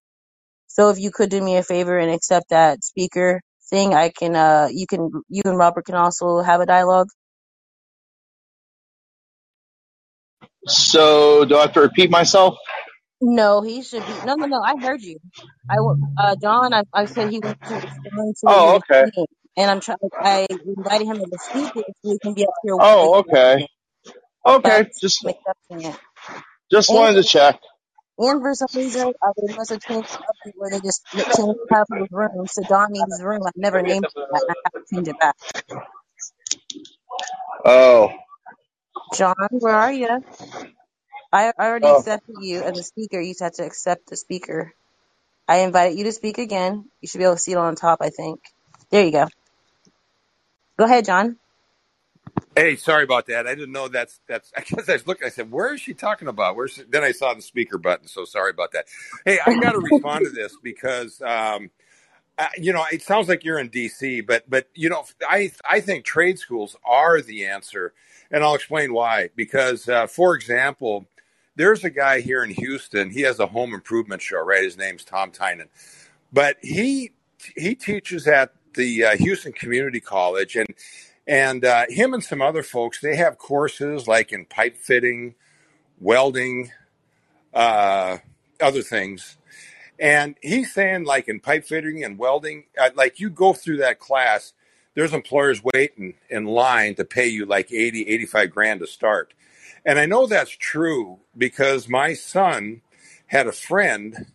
[0.68, 4.36] So if you could do me a favor and accept that speaker thing, I can.
[4.36, 5.10] Uh, you can.
[5.30, 7.08] You and Robert can also have a dialogue.
[10.66, 12.56] So do I have to repeat myself?
[13.22, 14.20] No, he should be.
[14.22, 14.60] No, no, no.
[14.62, 15.18] I heard you.
[15.70, 19.04] I, wa- uh, John, I, I said he wants to respond to you Oh, okay.
[19.56, 19.98] and I'm trying.
[20.22, 20.46] I
[20.78, 23.68] invited him as a speaker so he can be up here with Oh, okay.
[24.46, 24.90] Okay.
[25.00, 25.98] Just I'm accepting it.
[26.70, 27.60] just wanted to check.
[28.18, 31.68] And for some reason, uh, they must have changed to where they just changed the
[31.74, 32.64] title of the room to
[33.26, 33.42] room.
[33.46, 34.42] I never named it that.
[34.48, 35.36] and I have to change it back.
[37.64, 38.12] Oh.
[39.12, 40.24] John, where are you?
[41.32, 41.90] I I already Oh.
[41.90, 43.20] accepted you as a speaker.
[43.20, 44.74] You just have to accept the speaker.
[45.48, 46.86] I invited you to speak again.
[47.02, 48.00] You should be able to see it on top.
[48.02, 48.40] I think.
[48.90, 49.28] There you go.
[50.78, 51.38] Go ahead, John.
[52.56, 53.46] Hey, sorry about that.
[53.46, 54.52] I didn't know that's that's.
[54.58, 55.26] I guess I was looking.
[55.26, 58.08] I said, "Where is she talking about?" Where's then I saw the speaker button.
[58.08, 58.86] So sorry about that.
[59.24, 61.70] Hey, I got to respond to this because um,
[62.38, 65.80] uh, you know it sounds like you're in DC, but but you know I I
[65.80, 67.92] think trade schools are the answer,
[68.30, 69.30] and I'll explain why.
[69.36, 71.06] Because uh, for example,
[71.56, 73.10] there's a guy here in Houston.
[73.10, 74.42] He has a home improvement show.
[74.42, 75.68] Right, his name's Tom Tynan,
[76.32, 77.12] but he
[77.56, 80.68] he teaches at the uh, Houston Community College, and
[81.28, 85.34] and uh, him and some other folks, they have courses like in pipe fitting,
[86.00, 86.72] welding,
[87.52, 88.16] uh,
[88.60, 89.36] other things.
[89.98, 93.98] And he's saying, like in pipe fitting and welding, uh, like you go through that
[93.98, 94.54] class,
[94.94, 99.34] there's employers waiting in line to pay you like 80, 85 grand to start.
[99.84, 102.80] And I know that's true because my son
[103.26, 104.26] had a friend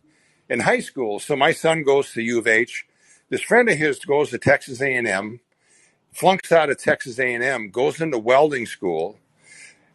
[0.48, 1.20] in high school.
[1.20, 2.86] So my son goes to U of H.
[3.30, 5.40] this friend of his goes to Texas A&M,
[6.14, 9.18] flunks out of Texas A&M, goes into welding school,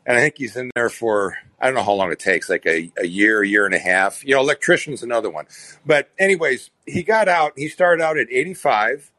[0.05, 2.67] and I think he's in there for I don't know how long it takes, like
[2.67, 4.25] a, a year, a year and a half.
[4.25, 5.47] You know, electrician's another one.
[5.85, 7.53] But anyways, he got out.
[7.57, 9.11] He started out at 85,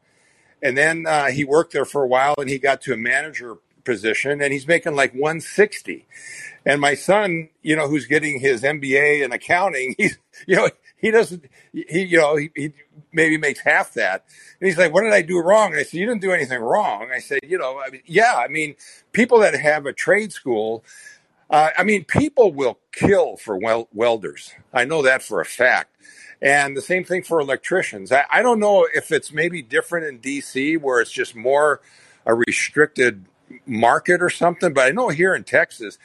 [0.62, 3.58] and then uh, he worked there for a while, and he got to a manager
[3.84, 6.06] position, and he's making like 160.
[6.66, 11.10] And my son, you know, who's getting his MBA in accounting, he's, you know, he
[11.10, 12.72] doesn't, he, you know, he, he
[13.12, 14.24] maybe makes half that.
[14.60, 15.72] And he's like, what did I do wrong?
[15.72, 17.08] And I said, you didn't do anything wrong.
[17.14, 18.76] I said, you know, I mean, yeah, I mean,
[19.12, 20.84] people that have a trade school,
[21.48, 24.52] uh, I mean, people will kill for wel- welders.
[24.72, 25.96] I know that for a fact.
[26.42, 28.12] And the same thing for electricians.
[28.12, 31.80] I, I don't know if it's maybe different in DC where it's just more
[32.24, 33.26] a restricted
[33.66, 35.98] market or something, but I know here in Texas,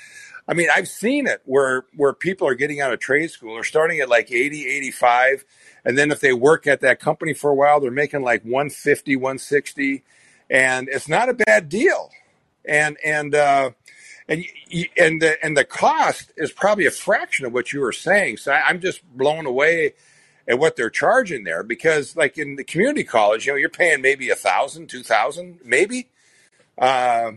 [0.47, 3.63] I mean, I've seen it where where people are getting out of trade school or
[3.63, 5.45] starting at like 80, 85,
[5.83, 9.15] and then if they work at that company for a while, they're making like 150,
[9.15, 10.03] 160,
[10.49, 12.11] and it's not a bad deal.
[12.67, 13.71] And and uh
[14.27, 14.45] and
[14.97, 18.37] and the and the cost is probably a fraction of what you were saying.
[18.37, 19.93] So I, I'm just blown away
[20.47, 24.01] at what they're charging there because like in the community college, you know, you're paying
[24.01, 26.07] maybe a thousand, two thousand, maybe,
[26.77, 27.31] uh,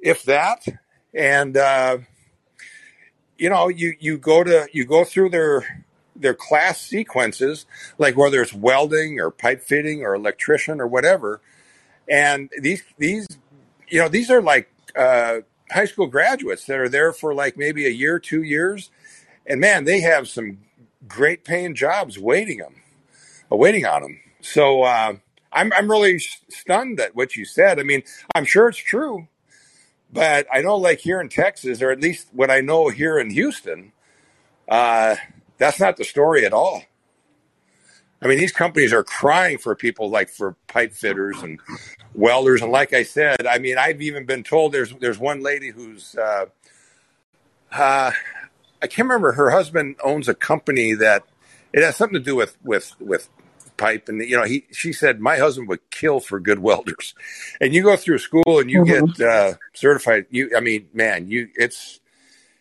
[0.00, 0.64] if that
[1.14, 1.98] and uh,
[3.36, 5.84] you know you you go to you go through their
[6.14, 7.66] their class sequences
[7.98, 11.40] like whether it's welding or pipe fitting or electrician or whatever
[12.08, 13.26] and these these
[13.88, 15.38] you know these are like uh,
[15.70, 18.90] high school graduates that are there for like maybe a year two years
[19.46, 20.58] and man they have some
[21.06, 22.74] great paying jobs waiting them
[23.50, 25.14] waiting on them so uh,
[25.52, 28.02] I'm, I'm really stunned at what you said i mean
[28.34, 29.28] i'm sure it's true
[30.12, 33.30] but I know, like here in Texas, or at least what I know here in
[33.30, 33.92] Houston,
[34.68, 35.16] uh,
[35.58, 36.82] that's not the story at all.
[38.20, 41.60] I mean, these companies are crying for people like for pipe fitters and
[42.14, 45.70] welders, and like I said, I mean, I've even been told there's there's one lady
[45.70, 46.46] who's uh,
[47.70, 48.10] uh,
[48.82, 49.32] I can't remember.
[49.32, 51.24] Her husband owns a company that
[51.72, 53.28] it has something to do with with with
[53.78, 57.14] pipe and you know he she said my husband would kill for good welders.
[57.60, 59.06] And you go through school and you mm-hmm.
[59.06, 62.00] get uh, certified you i mean man you it's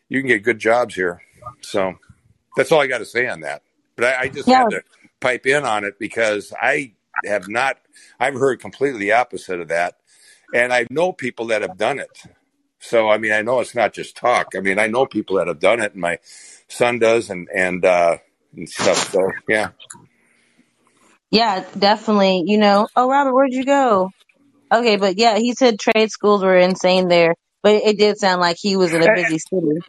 [0.07, 1.21] you can get good jobs here.
[1.61, 1.95] So
[2.55, 3.63] that's all i got to say on that.
[3.95, 4.59] But i, I just yeah.
[4.59, 4.83] had to
[5.19, 6.93] pipe in on it because i
[7.25, 7.79] have not
[8.19, 9.97] i've heard completely the opposite of that.
[10.53, 12.21] And i know people that have done it.
[12.79, 14.53] So i mean i know it's not just talk.
[14.55, 16.19] I mean i know people that have done it and my
[16.69, 18.17] son does and and uh
[18.55, 19.11] and stuff.
[19.11, 19.71] So yeah
[21.31, 22.43] yeah, definitely.
[22.45, 24.11] You know, oh, Robert, where'd you go?
[24.71, 28.57] Okay, but yeah, he said trade schools were insane there, but it did sound like
[28.59, 29.79] he was in a busy city.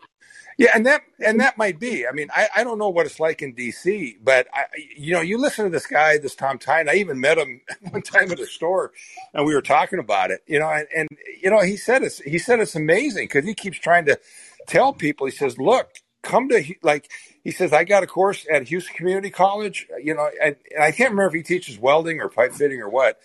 [0.59, 2.05] Yeah, and that and that might be.
[2.05, 4.65] I mean, I, I don't know what it's like in D.C., but I,
[4.97, 6.89] you know, you listen to this guy, this Tom Tyne.
[6.89, 8.91] I even met him one time at a store,
[9.33, 10.43] and we were talking about it.
[10.49, 11.09] You know, and, and
[11.41, 14.19] you know, he said it's he said it's amazing because he keeps trying to
[14.67, 15.27] tell people.
[15.27, 15.91] He says, "Look,
[16.29, 17.11] come to like
[17.43, 20.93] he says i got a course at houston community college you know and, and i
[20.93, 23.19] can't remember if he teaches welding or pipe fitting or what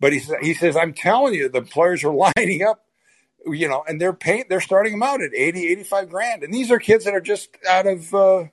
[0.00, 2.84] but he, he says i'm telling you the employers are lining up
[3.46, 6.70] you know and they're paying they're starting them out at 80 85 grand and these
[6.70, 8.44] are kids that are just out of uh,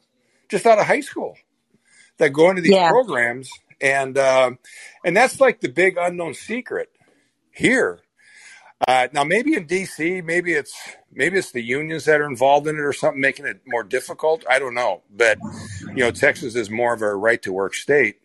[0.50, 1.36] just out of high school
[2.18, 2.90] that go into these yeah.
[2.90, 3.50] programs
[3.82, 4.52] and uh,
[5.04, 6.90] and that's like the big unknown secret
[7.52, 8.00] here
[8.88, 10.76] uh, now, maybe in DC, maybe it's
[11.12, 14.46] maybe it's the unions that are involved in it or something, making it more difficult.
[14.50, 15.40] I don't know, but
[15.96, 18.18] you know, Texas is more of a right to work state,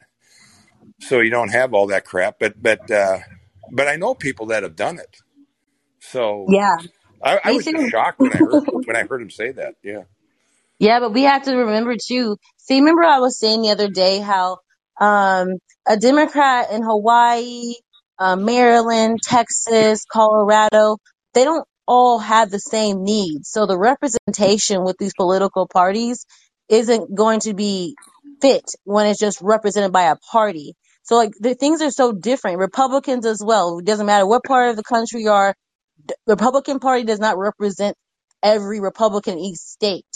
[1.01, 2.38] so you don't have all that crap.
[2.40, 3.20] But but uh,
[3.73, 5.18] but I know people that have done it.
[6.01, 6.77] So yeah,
[7.23, 9.77] I, I was shocked when I heard when I heard him say that.
[9.85, 10.05] Yeah.
[10.81, 12.37] Yeah, but we have to remember too.
[12.59, 14.59] See, remember I was saying the other day how
[15.01, 15.49] um,
[15.88, 17.75] a Democrat in Hawaii
[18.21, 20.99] uh, Maryland, Texas, Colorado,
[21.35, 23.51] they don't all have the same needs.
[23.51, 26.27] So the representation with these political parties
[26.69, 27.97] isn't going to be
[28.41, 30.75] fit when it's just represented by a party.
[31.03, 32.59] So like the things are so different.
[32.59, 33.79] Republicans as well.
[33.79, 35.55] It doesn't matter what part of the country you are.
[36.07, 37.97] The Republican Party does not represent
[38.43, 40.07] every Republican in each state.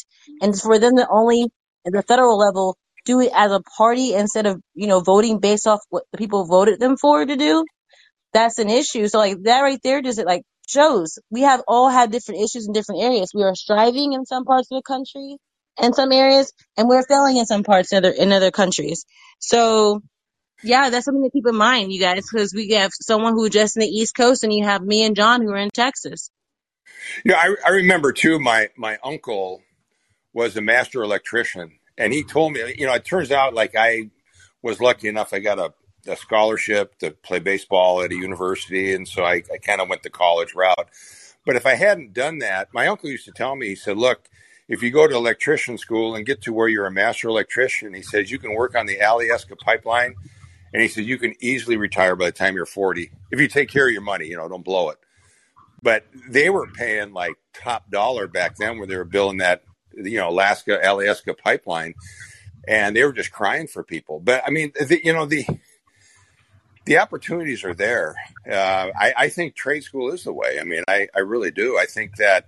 [0.41, 1.49] And for them to only
[1.87, 5.67] at the federal level do it as a party instead of, you know, voting based
[5.67, 7.65] off what the people voted them for to do,
[8.35, 9.09] that's an issue.
[9.09, 12.75] So like that right there just like shows we have all had different issues in
[12.75, 13.31] different areas.
[13.35, 15.39] We are striving in some parts of the country
[15.81, 19.07] in some areas and we're failing in some parts in other in other countries.
[19.39, 20.03] So
[20.63, 23.77] yeah, that's something to keep in mind, you guys, because we have someone who's just
[23.77, 26.31] in the East Coast and you have me and John who are in Texas.
[27.25, 29.63] Yeah, I, I remember too, my, my uncle
[30.33, 34.11] was a master electrician and he told me, you know, it turns out like I
[34.63, 35.75] was lucky enough, I got a
[36.07, 40.03] a scholarship to play baseball at a university, and so I, I kind of went
[40.03, 40.89] the college route.
[41.47, 44.29] But if I hadn't done that, my uncle used to tell me, he said, "Look,
[44.69, 48.03] if you go to electrician school and get to where you're a master electrician, he
[48.03, 50.15] says you can work on the Alyeska pipeline,
[50.73, 53.69] and he said you can easily retire by the time you're 40 if you take
[53.69, 54.27] care of your money.
[54.27, 54.99] You know, don't blow it."
[55.83, 60.17] But they were paying like top dollar back then, where they were building that, you
[60.17, 61.95] know, Alaska Alyeska pipeline
[62.67, 64.21] and they were just crying for people.
[64.21, 65.47] But I mean, the, you know, the
[66.85, 68.15] the opportunities are there.
[68.49, 70.59] Uh, I, I, think trade school is the way.
[70.61, 71.79] I mean, I, I really do.
[71.79, 72.47] I think that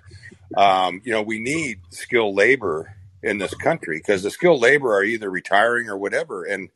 [0.57, 5.03] um, you know we need skilled labor in this country because the skilled labor are
[5.03, 6.69] either retiring or whatever, and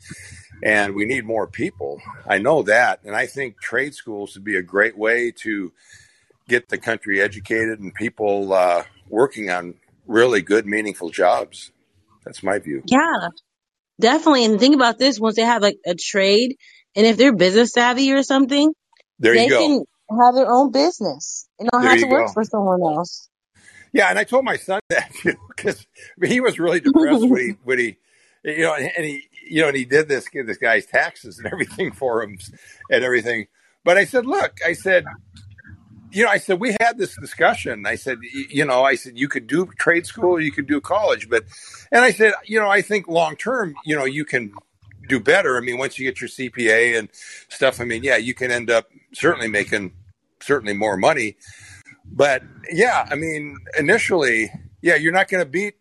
[0.63, 2.01] and we need more people.
[2.27, 5.73] I know that, and I think trade schools would be a great way to
[6.49, 9.75] get the country educated and people uh, working on
[10.07, 11.71] really good, meaningful jobs.
[12.25, 12.83] That's my view.
[12.87, 13.29] Yeah,
[14.01, 14.45] definitely.
[14.45, 16.57] And think about this: once they have like a trade,
[16.97, 18.73] and if they're business savvy or something,
[19.19, 19.59] there they you go.
[19.59, 19.85] can
[20.25, 22.33] have their own business and don't There have to work go.
[22.33, 23.29] for someone else.
[23.93, 25.11] Yeah, and I told my son that
[25.49, 25.87] because
[26.23, 27.97] he was really depressed when he when he
[28.45, 31.47] you know and he you know and he did this give this guy's taxes and
[31.53, 32.39] everything for him
[32.91, 33.47] and everything.
[33.83, 35.07] But I said, look, I said,
[36.13, 37.87] you know, I said we had this discussion.
[37.87, 41.31] I said, you know, I said you could do trade school, you could do college,
[41.31, 41.45] but
[41.91, 44.53] and I said, you know, I think long term, you know, you can
[45.11, 45.57] do better.
[45.57, 47.09] I mean, once you get your CPA and
[47.49, 49.93] stuff, I mean, yeah, you can end up certainly making
[50.41, 51.37] certainly more money.
[52.07, 52.43] But
[52.73, 54.51] yeah, I mean, initially,
[54.81, 55.75] yeah, you're not going to beat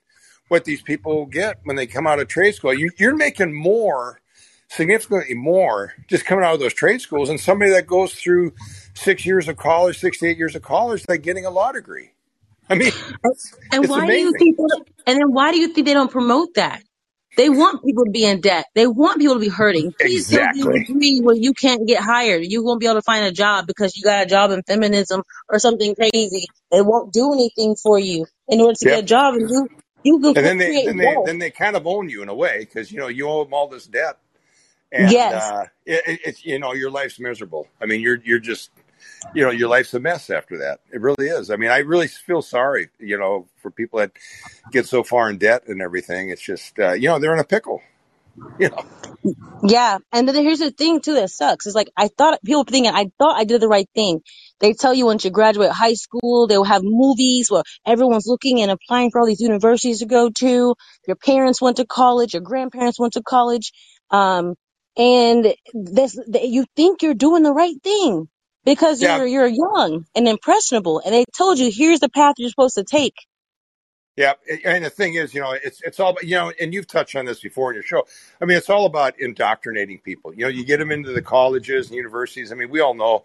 [0.49, 2.73] what these people get when they come out of trade school.
[2.73, 4.19] You, you're making more,
[4.67, 8.53] significantly more, just coming out of those trade schools And somebody that goes through
[8.93, 12.11] six years of college, six to eight years of college, like getting a law degree.
[12.69, 12.91] I mean,
[13.71, 14.57] And why do you think?
[15.07, 16.83] And then why do you think they don't promote that?
[17.37, 18.67] They want people to be in debt.
[18.75, 19.93] They want people to be hurting.
[20.01, 20.79] Please don't do a Exactly.
[20.79, 22.43] degree where you can't get hired.
[22.45, 25.23] You won't be able to find a job because you got a job in feminism
[25.49, 26.47] or something crazy.
[26.71, 29.69] It won't do anything for you in order to get a job, and you
[30.03, 31.23] you can And then they create then they wealth.
[31.23, 33.53] then they kind of own you in a way because you know you owe them
[33.53, 34.19] all this debt,
[34.91, 37.67] and Yes, uh, it, it- it's you know your life's miserable.
[37.81, 38.71] I mean, you're you're just
[39.33, 40.79] you know your life's a mess after that.
[40.91, 41.49] It really is.
[41.49, 44.11] I mean, I really feel sorry, you know, for people that
[44.71, 46.29] get so far in debt and everything.
[46.29, 47.81] It's just uh, you know they're in a pickle.
[48.57, 48.85] You know.
[49.63, 51.65] Yeah, and then here's the thing too that sucks.
[51.65, 54.21] It's like I thought people thinking I thought I did the right thing.
[54.59, 58.71] They tell you once you graduate high school, they'll have movies where everyone's looking and
[58.71, 60.75] applying for all these universities to go to.
[61.07, 63.73] Your parents went to college, your grandparents went to college,
[64.09, 64.55] um,
[64.97, 68.29] and this you think you're doing the right thing
[68.65, 72.49] because Yeah, you're you're young and impressionable, and they told you here's the path you're
[72.49, 73.15] supposed to take.
[74.19, 74.33] Yeah,
[74.65, 77.15] and the thing is, you know, it's it's all about, you know, and you've touched
[77.15, 78.05] on this before in your show.
[78.41, 80.33] I mean, it's all about indoctrinating people.
[80.33, 82.51] You know, you get them into the colleges and universities.
[82.51, 83.23] I mean, we all know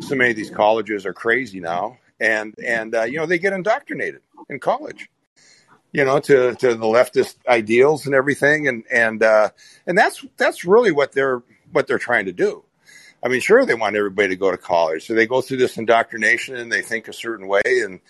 [0.00, 3.54] so many of these colleges are crazy now, and and uh, you know they get
[3.54, 4.20] indoctrinated
[4.50, 5.08] in college.
[5.92, 9.48] You know, to to the leftist ideals and everything, and and uh,
[9.86, 12.63] and that's that's really what they're what they're trying to do.
[13.24, 15.78] I mean, sure, they want everybody to go to college, so they go through this
[15.78, 18.00] indoctrination and they think a certain way, and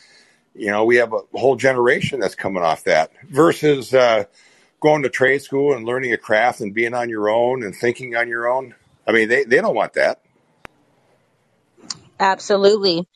[0.54, 4.24] you know, we have a whole generation that's coming off that versus uh,
[4.80, 8.16] going to trade school and learning a craft and being on your own and thinking
[8.16, 8.74] on your own.
[9.06, 10.20] I mean, they, they don't want that.
[12.18, 13.06] Absolutely,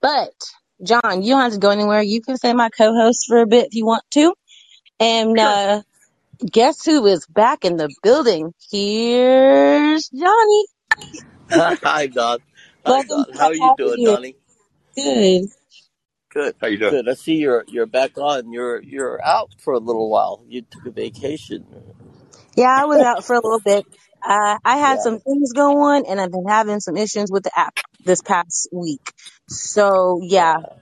[0.00, 0.32] but
[0.82, 2.02] John, you don't have to go anywhere.
[2.02, 4.32] You can say my co-host for a bit if you want to,
[5.00, 5.38] and.
[5.38, 5.48] Sure.
[5.48, 5.82] uh
[6.52, 8.54] Guess who is back in the building?
[8.70, 10.64] Here's Johnny.
[11.50, 12.40] Hi, Don.
[12.86, 13.34] Hi, Welcome Don.
[13.38, 13.38] back.
[13.38, 14.04] How are you doing, you?
[14.04, 14.36] Donnie?
[14.96, 15.46] Good.
[16.30, 16.96] Good, How you doing?
[16.96, 17.08] good.
[17.08, 18.52] I see you're you're back on.
[18.52, 20.44] You're you're out for a little while.
[20.48, 21.66] You took a vacation.
[22.56, 23.86] Yeah, I was out for a little bit.
[24.26, 27.52] Uh, I had Yeah, some things going, and I've been having some issues with the
[27.58, 27.74] app
[28.04, 29.12] this past week.
[29.48, 30.74] So yeah, yeah.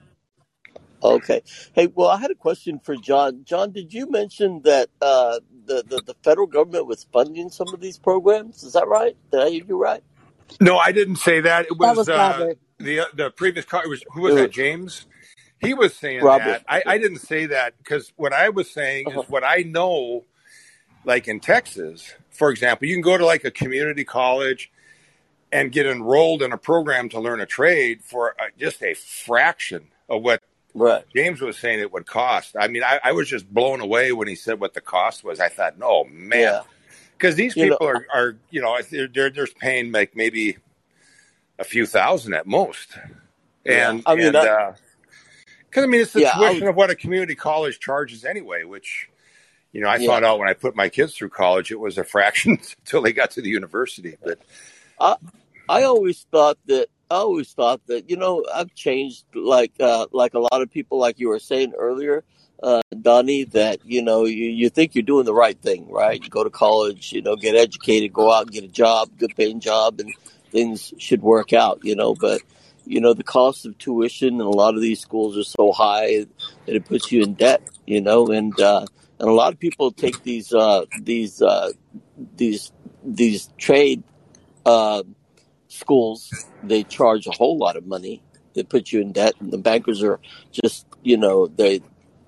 [1.03, 1.43] Okay.
[1.73, 3.43] Hey, well, I had a question for John.
[3.45, 7.81] John, did you mention that uh, the, the the federal government was funding some of
[7.81, 8.63] these programs?
[8.63, 9.15] Is that right?
[9.31, 10.03] Did I hear you right?
[10.59, 11.65] No, I didn't say that.
[11.65, 14.51] It that was was uh, the the previous car It was who was that?
[14.51, 15.05] James.
[15.59, 16.45] He was saying Robert.
[16.45, 16.65] that.
[16.67, 19.21] I, I didn't say that because what I was saying Uh-huh.
[19.21, 20.25] is what I know.
[21.05, 24.71] Like in Texas, for example, you can go to like a community college
[25.51, 29.87] and get enrolled in a program to learn a trade for uh, just a fraction
[30.09, 30.41] of what
[30.73, 31.03] Right.
[31.15, 32.55] James was saying it would cost.
[32.59, 35.39] I mean, I, I was just blown away when he said what the cost was.
[35.39, 36.61] I thought, no, man, Yeah.
[37.17, 37.77] Because these You know.
[37.77, 40.57] people are, are you know, they're, they're they're paying like maybe
[41.59, 42.97] a few thousand at most,
[43.65, 43.89] Yeah.
[43.89, 44.73] and I mean, and I,
[45.69, 46.37] because I mean, it's the yeah.
[46.37, 49.09] Tuition of what a community college charges anyway, which
[49.73, 50.07] You know, I Yeah.
[50.07, 53.13] found out when I put my kids through college, it was a fraction until they
[53.13, 54.17] got to the university.
[54.23, 54.39] But
[54.99, 55.15] I
[55.69, 60.33] I always thought that I always thought that you know I've changed like uh, like
[60.33, 62.23] a lot of people like you were saying earlier,
[62.61, 63.45] uh, Donnie.
[63.45, 66.21] That you know you, you think you're doing the right thing, right?
[66.21, 69.35] You go to college, you know, get educated, go out and get a job, good
[69.35, 70.13] paying job, and
[70.51, 72.15] things should work out, you know.
[72.15, 72.41] But
[72.85, 76.25] you know the cost of tuition in a lot of these schools are so high
[76.65, 78.85] that it puts you in debt, you know, and uh,
[79.19, 81.71] and a lot of people take these uh, these uh,
[82.35, 82.71] these
[83.03, 84.03] these trade.
[84.65, 85.03] Uh,
[85.69, 88.21] schools they charge a whole lot of money
[88.53, 90.19] they put you in debt and the bankers are
[90.51, 91.81] just you know they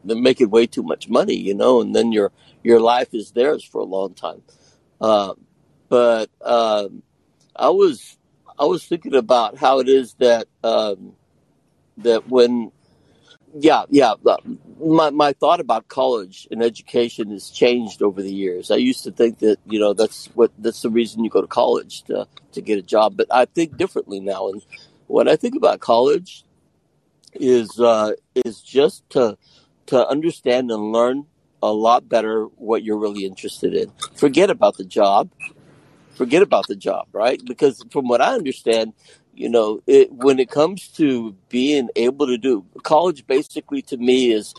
[0.10, 2.32] they're making way too much money you know and then your
[2.64, 4.41] your life is theirs for a long time.
[4.99, 5.34] Uh,
[5.88, 7.01] but um,
[7.55, 8.18] i was
[8.60, 11.14] i was thinking about how it is that um,
[11.97, 12.72] that when
[13.53, 14.38] yeah yeah uh,
[14.80, 18.72] my, my thought about college and education has changed over the years.
[18.72, 21.47] I used to think that you know that's what that's the reason you go to
[21.47, 24.49] college to to get a job but i think differently now.
[24.49, 24.62] And
[25.07, 26.43] what i think about college
[27.34, 28.12] is uh
[28.45, 29.38] is just to
[29.90, 31.26] to understand and learn
[31.62, 35.30] a lot better what you're really interested in forget about the job
[36.20, 37.42] forget about the job, right?
[37.46, 38.94] Because from what I understand,
[39.34, 44.34] you know, it, when it comes to being able to do college, basically to me
[44.34, 44.54] is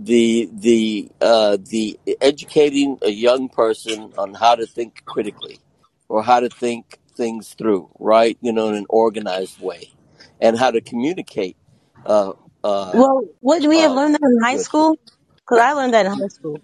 [0.00, 5.60] the the uh, the educating a young person on how to think critically
[6.08, 8.36] or how to think things through, right?
[8.40, 9.92] You know, in an organized way,
[10.40, 11.56] and how to communicate.
[12.04, 12.32] Uh,
[12.66, 14.96] uh, Well, wouldn't we have uh, learned that in high school?
[15.36, 16.60] Because I learned that in high school.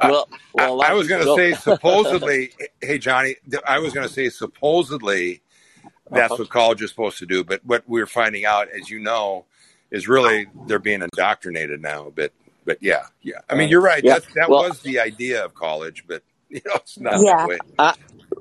[0.00, 3.78] I, well, I, well, a lot I was going to say supposedly, hey Johnny, I
[3.78, 5.42] was going to say supposedly
[6.10, 6.42] that's uh-huh.
[6.42, 7.44] what college is supposed to do.
[7.44, 9.46] But what we're finding out, as you know,
[9.90, 12.12] is really they're being indoctrinated now.
[12.14, 12.32] But
[12.64, 13.38] but yeah, yeah.
[13.48, 14.04] I mean, Uh, you're right.
[14.04, 14.14] yeah.
[14.14, 17.24] That that Well, was the idea of college, but you know, it's not uh, that
[17.24, 17.46] Yeah.
[17.46, 17.58] way.
[17.78, 17.94] I,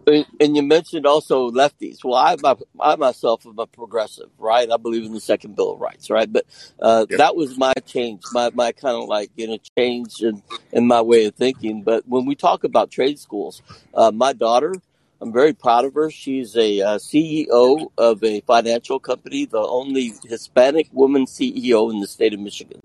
[0.07, 1.99] and and you mentioned also lefties.
[2.03, 4.69] Well, I, my, I myself am a progressive, right?
[4.71, 6.31] I believe in the Second Bill of Rights, right?
[6.31, 6.45] But
[6.81, 7.17] uh, Yep.
[7.19, 10.43] that was my change, my, my kind of like, you know, change in,
[10.73, 11.83] in my way of thinking.
[11.83, 13.61] But when we talk about trade schools,
[13.93, 14.75] uh, my daughter,
[15.21, 16.11] I'm very proud of her.
[16.11, 22.07] She's a uh, CEO of a financial company, the only Hispanic woman CEO in the
[22.07, 22.81] state of Michigan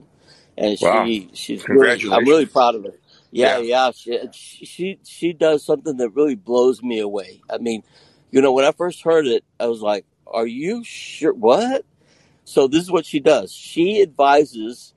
[0.57, 1.05] and Wow.
[1.05, 2.95] she she's really I'm really proud of her.
[3.37, 3.59] Yeah,
[4.07, 4.31] Yeah.
[4.33, 7.43] she she she does something that really blows me away.
[7.51, 7.83] I mean,
[8.31, 11.33] you know, when I first heard it, I was like, "Are you sure?
[11.35, 11.85] What?"
[12.45, 13.53] So this is what she does.
[13.53, 14.95] She advises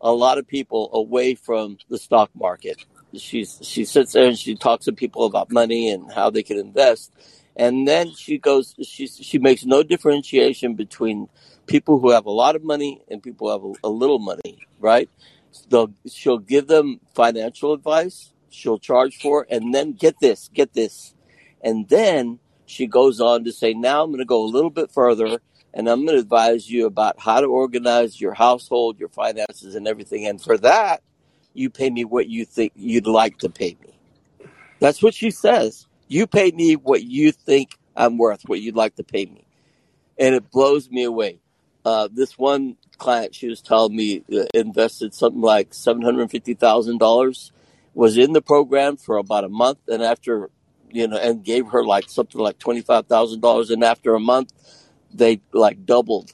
[0.00, 2.84] a lot of people away from the stock market.
[3.14, 6.58] She's she sits there and she talks to people about money and how they can
[6.58, 7.12] invest,
[7.56, 8.74] and then she goes.
[8.82, 11.28] She she makes no differentiation between
[11.66, 14.58] people who have a lot of money and people who have a, a little money.
[14.80, 15.08] Right?
[15.68, 18.32] They'll, she'll give them financial advice.
[18.50, 21.14] She'll charge for, it, and then get this, get this,
[21.62, 24.90] and then she goes on to say, "Now I'm going to go a little bit
[24.92, 25.38] further."
[25.74, 29.88] and I'm going to advise you about how to organize your household, your finances, and
[29.88, 30.26] everything.
[30.26, 31.02] And for that,
[31.54, 33.98] you pay me what you think you'd like to pay me.
[34.80, 35.86] That's what she says.
[36.08, 39.44] You pay me what you think I'm worth, what you'd like to pay me.
[40.18, 41.40] And it blows me away.
[41.84, 47.50] Uh, this one client, she was telling me, uh, invested something like $750,000,
[47.94, 49.78] was in the program for about a month.
[49.88, 50.50] And after,
[50.88, 53.70] you know, and gave her like something like $25,000.
[53.70, 54.52] And after a month,
[55.12, 56.32] they like doubled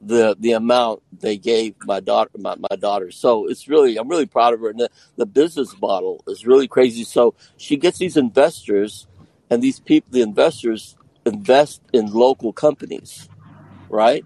[0.00, 4.26] the the amount they gave my daughter my, my daughter so it's really i'm really
[4.26, 8.16] proud of her and the, the business model is really crazy so she gets these
[8.16, 9.06] investors
[9.48, 13.28] and these people the investors invest in local companies
[13.88, 14.24] right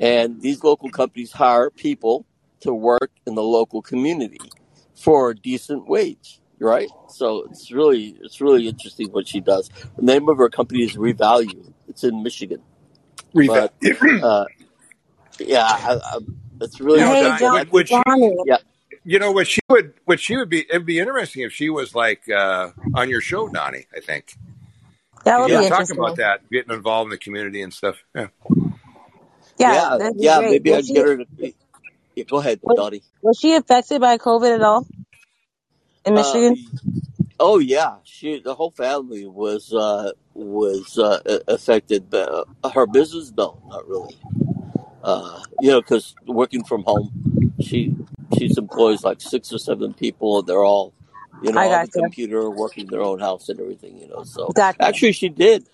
[0.00, 2.26] and these local companies hire people
[2.62, 4.52] to work in the local community
[4.96, 10.02] for a decent wage right so it's really it's really interesting what she does the
[10.02, 12.62] name of her company is revalue it's in michigan
[13.34, 13.74] Reva- but
[14.22, 14.46] uh,
[15.40, 16.18] yeah, I, I,
[16.60, 17.38] it's you really know, Hey, interesting.
[17.38, 18.02] John, would, would she?
[18.06, 18.36] Johnny.
[18.42, 18.58] yeah,
[19.04, 19.94] You know what she would?
[20.06, 20.60] What she would be?
[20.70, 23.86] It'd be interesting if she was like uh, on your show, Donnie.
[23.96, 24.34] I think
[25.24, 27.74] That would you be were yeah, talking about that, getting involved in the community and
[27.74, 28.04] stuff.
[28.14, 28.28] Yeah.
[29.60, 30.40] Yeah, yeah, that'd be yeah.
[30.40, 30.60] great.
[30.60, 31.26] Maybe Was I'd she get her to.
[32.16, 33.04] Yeah, go ahead, was, Dottie.
[33.22, 34.86] was she affected by COVID at all
[36.04, 36.56] in Uh, Michigan?
[37.40, 42.86] oh yeah, she the whole family was uh, was uh, a- affected, but uh, her
[42.86, 44.16] business no, not really.
[45.02, 47.12] Uh, you know, because working from home,
[47.60, 47.94] she
[48.36, 50.40] she's employs like six or seven people.
[50.40, 50.94] and They're all,
[51.40, 51.88] you know, I on the gotcha.
[51.88, 53.98] computer, working their own house and everything.
[53.98, 54.78] You know, so Gotcha.
[54.80, 55.68] actually, she did.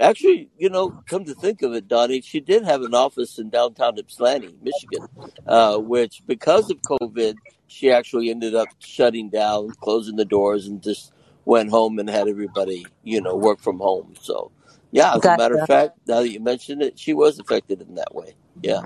[0.00, 3.50] Actually, you know, come to think of it, Donnie, she did have an office in
[3.50, 5.08] downtown Ypsilanti, Michigan,
[5.46, 7.34] uh, which because of COVID,
[7.66, 11.12] she actually ended up shutting down, closing the doors, and just
[11.44, 14.14] went home and had everybody, you know, work from home.
[14.20, 14.52] So,
[14.92, 17.94] yeah, as a matter of fact, now that you mention it, she was affected in
[17.96, 18.34] that way.
[18.62, 18.82] Yeah.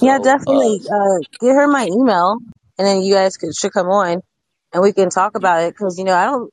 [0.00, 0.80] Yeah, So, uh, definitely.
[0.90, 2.38] Uh, get her my email,
[2.78, 4.22] and then you guys could should come on,
[4.72, 5.74] and we can talk about it.
[5.74, 6.50] Because you know, I don't.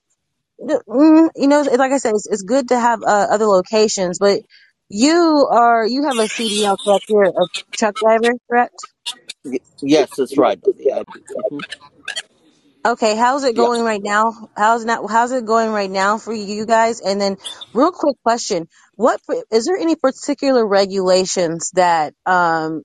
[0.61, 4.41] Mm, You know, like I said, it's, it's good to have uh, other locations, but
[4.89, 7.05] you are you have a CDL correct?
[7.09, 7.47] You're a
[7.77, 8.73] truck driver, correct?
[9.45, 10.91] y- yes, that's right, Donnie.
[11.49, 11.61] Hmm
[12.85, 13.57] Okay, how's it Yeah.
[13.57, 14.33] going right now?
[14.57, 17.01] How's not how's it going right now for you guys?
[17.01, 17.37] And then,
[17.73, 22.83] real quick question: What is there any particular regulations that um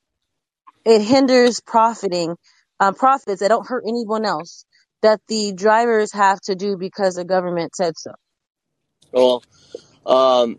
[0.85, 2.37] it hinders profiting
[2.81, 4.65] um, profits that don't hurt anyone else
[5.03, 8.13] that the drivers have to do because the government said so?
[9.13, 9.45] Well,
[10.07, 10.59] um,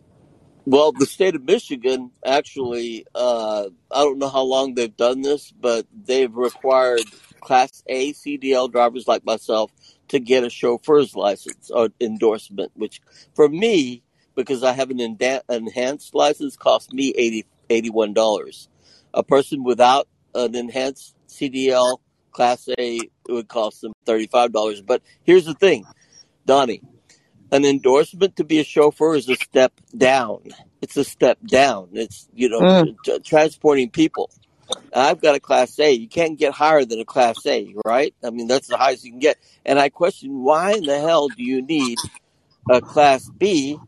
[0.66, 5.52] Well, the state of Michigan actually, uh, I don't know how long they've done this,
[5.52, 7.02] but they've required
[7.42, 9.72] Class A CDL drivers like myself
[10.10, 13.02] to get a chauffeur's license or endorsement, which
[13.36, 14.04] for me,
[14.36, 18.68] because I have an enhanced license, cost me 80 $81.
[19.14, 22.00] A person without an enhanced CDL
[22.32, 24.86] Class A, it would cost them $35.
[24.86, 25.86] But here's the thing,
[26.46, 26.82] Donnie
[27.52, 30.42] an endorsement to be a chauffeur is a step down.
[30.82, 31.90] It's a step down.
[31.94, 32.96] It's you know Mm.
[33.04, 34.32] t- transporting people.
[34.96, 35.92] I've got a class A.
[35.92, 38.14] You can't get higher than a class A, right?
[38.24, 39.38] I mean that's the highest you can get.
[39.66, 42.00] And I question why in the hell do you need
[42.70, 43.80] a class B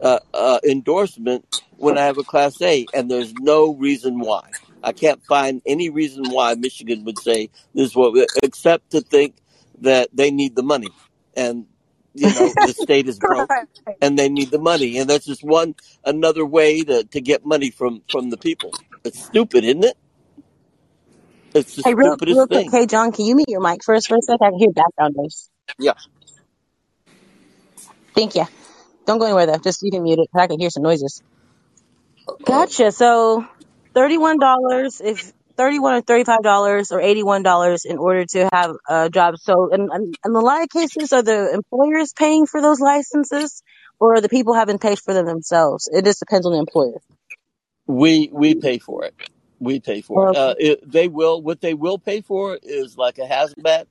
[0.00, 2.88] uh, uh, endorsement when I have a class A?
[2.94, 4.50] And there's no reason why.
[4.84, 9.02] I can't find any reason why Michigan would say this is what, we, except to
[9.02, 9.36] think
[9.82, 10.94] that they need the money,
[11.36, 11.66] and
[12.14, 13.52] you know the state is broke
[14.00, 15.74] and they need the money and that's just one
[16.04, 19.98] another way to, to get money from from the people it's stupid isn't it
[21.54, 23.84] it's the Hey, real real stupidest quick, thing hey John, can you mute your mic
[23.84, 25.50] first for a second I can hear background noise.
[25.78, 25.94] yeah
[28.14, 28.46] Thank you.
[29.06, 29.58] Don't go anywhere though.
[29.58, 30.28] Just you can mute it.
[30.32, 31.22] 'cause I can hear some noises.
[32.28, 32.92] uh, Gotcha.
[32.92, 33.46] So
[33.94, 39.10] thirty-one dollars, if thirty-one or thirty-five dollars or eighty-one dollars in order to have a
[39.10, 39.36] job.
[39.38, 43.62] So in, in, in a lot of cases, are the employers paying for those licenses,
[44.00, 45.88] or are the people having paid for them themselves?
[45.92, 47.00] It just depends on the employer.
[47.86, 49.14] we we pay for it
[49.60, 50.36] we pay for it.
[50.36, 53.86] Uh, it they will what they will pay for is like a hazmat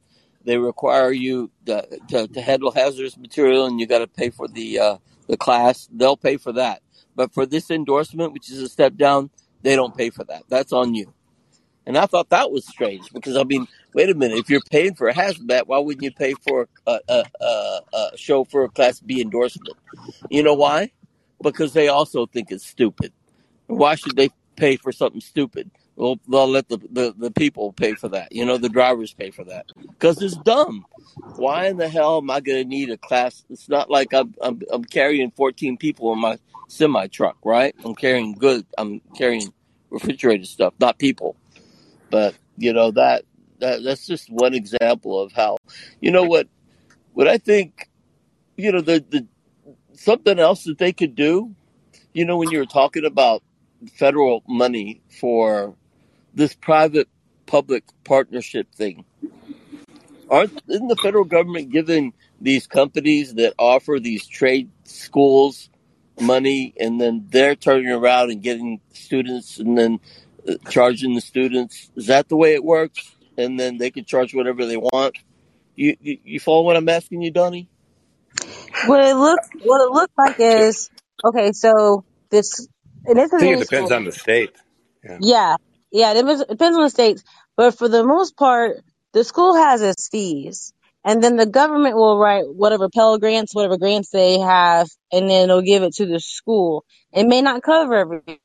[0.45, 4.47] they require you to, to, to handle hazardous material and you got to pay for
[4.47, 4.97] the uh,
[5.27, 6.81] the class they'll pay for that
[7.15, 9.29] but for this endorsement which is a step down
[9.63, 11.07] they don't pay for that that's on you
[11.87, 14.95] And I thought that was strange because I mean, wait a minute, if you're paying
[14.95, 19.21] for a hazmat, why wouldn't you pay for a, a, a, a chauffeur class B
[19.21, 19.77] endorsement?
[20.29, 20.91] You know why?
[21.43, 23.13] Because they also think it's stupid.
[23.67, 25.71] Why should they pay for something stupid?
[25.95, 28.31] Well, they'll let the, the, the people pay for that.
[28.31, 30.85] You know, the drivers pay for that because it's dumb.
[31.35, 33.43] Why in the hell am I going to need a class?
[33.49, 36.37] It's not like I'm, I'm, I'm carrying 14 people in my
[36.67, 37.75] semi truck, right?
[37.83, 38.65] I'm carrying good.
[38.77, 39.53] I'm carrying
[39.89, 41.35] refrigerated stuff, not people
[42.13, 43.23] but you know that
[43.59, 45.57] that that's just one example of how
[45.99, 46.47] you know what
[47.13, 47.89] what I think
[48.55, 49.25] you know the the
[49.93, 51.55] something else that they could do
[52.13, 53.41] you know when you were talking about
[53.95, 55.75] federal money for
[56.33, 57.07] this private
[57.45, 59.05] public partnership thing
[60.29, 65.69] aren't isn't the federal government giving these companies that offer these trade schools
[66.19, 69.99] money and then they're turning around and getting students and then
[70.47, 74.33] uh, charging the students is that the way it works and then they can charge
[74.33, 75.17] whatever they want
[75.75, 77.67] you you, you follow what i'm asking you donnie
[78.85, 80.89] what it looks what it looks like is
[81.23, 81.51] okay.
[81.51, 82.67] So this
[83.05, 83.97] and this I is think it depends school.
[83.97, 84.55] on the state.
[85.03, 85.17] Yeah.
[85.21, 85.55] Yeah,
[85.93, 87.23] yeah, it depends, it depends on the states,
[87.57, 88.79] but for the most part,
[89.13, 90.73] the school has its fees,
[91.05, 95.49] and then the government will write whatever Pell grants, whatever grants they have, and then
[95.49, 96.85] they'll give it to the school.
[97.13, 98.39] It may not cover everything.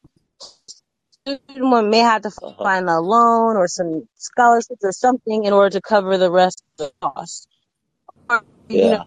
[1.26, 2.30] Student may have to
[2.62, 6.86] find a loan or some scholarships or something in order to cover the rest of
[6.88, 7.48] the cost.
[8.30, 9.04] Or, you yeah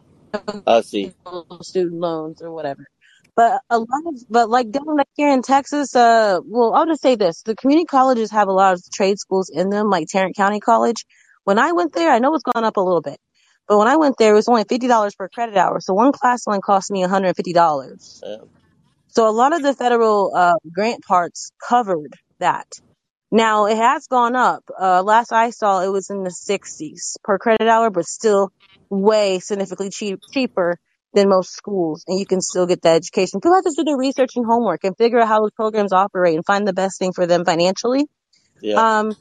[0.68, 1.14] i see
[1.62, 2.88] student loans or whatever.
[3.36, 7.02] But a lot of, but like down like here in Texas, uh, well, I'll just
[7.02, 10.36] say this: the community colleges have a lot of trade schools in them, like Tarrant
[10.36, 11.06] County College.
[11.46, 13.18] When I went there, I know it's gone up a little bit,
[13.68, 15.80] but when I went there, it was only fifty dollars per credit hour.
[15.80, 18.22] So one class only cost me one hundred and fifty dollars.
[18.24, 18.38] yeah.
[19.08, 22.68] So a lot of the federal uh, grant parts covered that.
[23.32, 24.64] Now it has gone up.
[24.80, 28.52] Uh, last I saw, it was in the sixties per credit hour, but still
[28.90, 30.78] way significantly cheap, cheaper
[31.14, 33.39] than most schools, and you can still get that education.
[33.41, 36.36] People have to do their research and homework and figure out how those programs operate
[36.36, 38.05] and find the best thing for them financially.
[38.62, 38.80] Yeah.
[38.80, 39.14] Um,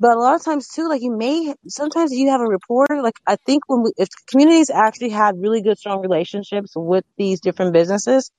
[0.00, 3.02] but a lot of times too, like you may sometimes you have a reporter.
[3.02, 7.40] Like I think when we, if communities actually had really good, strong relationships with these
[7.40, 8.30] different businesses,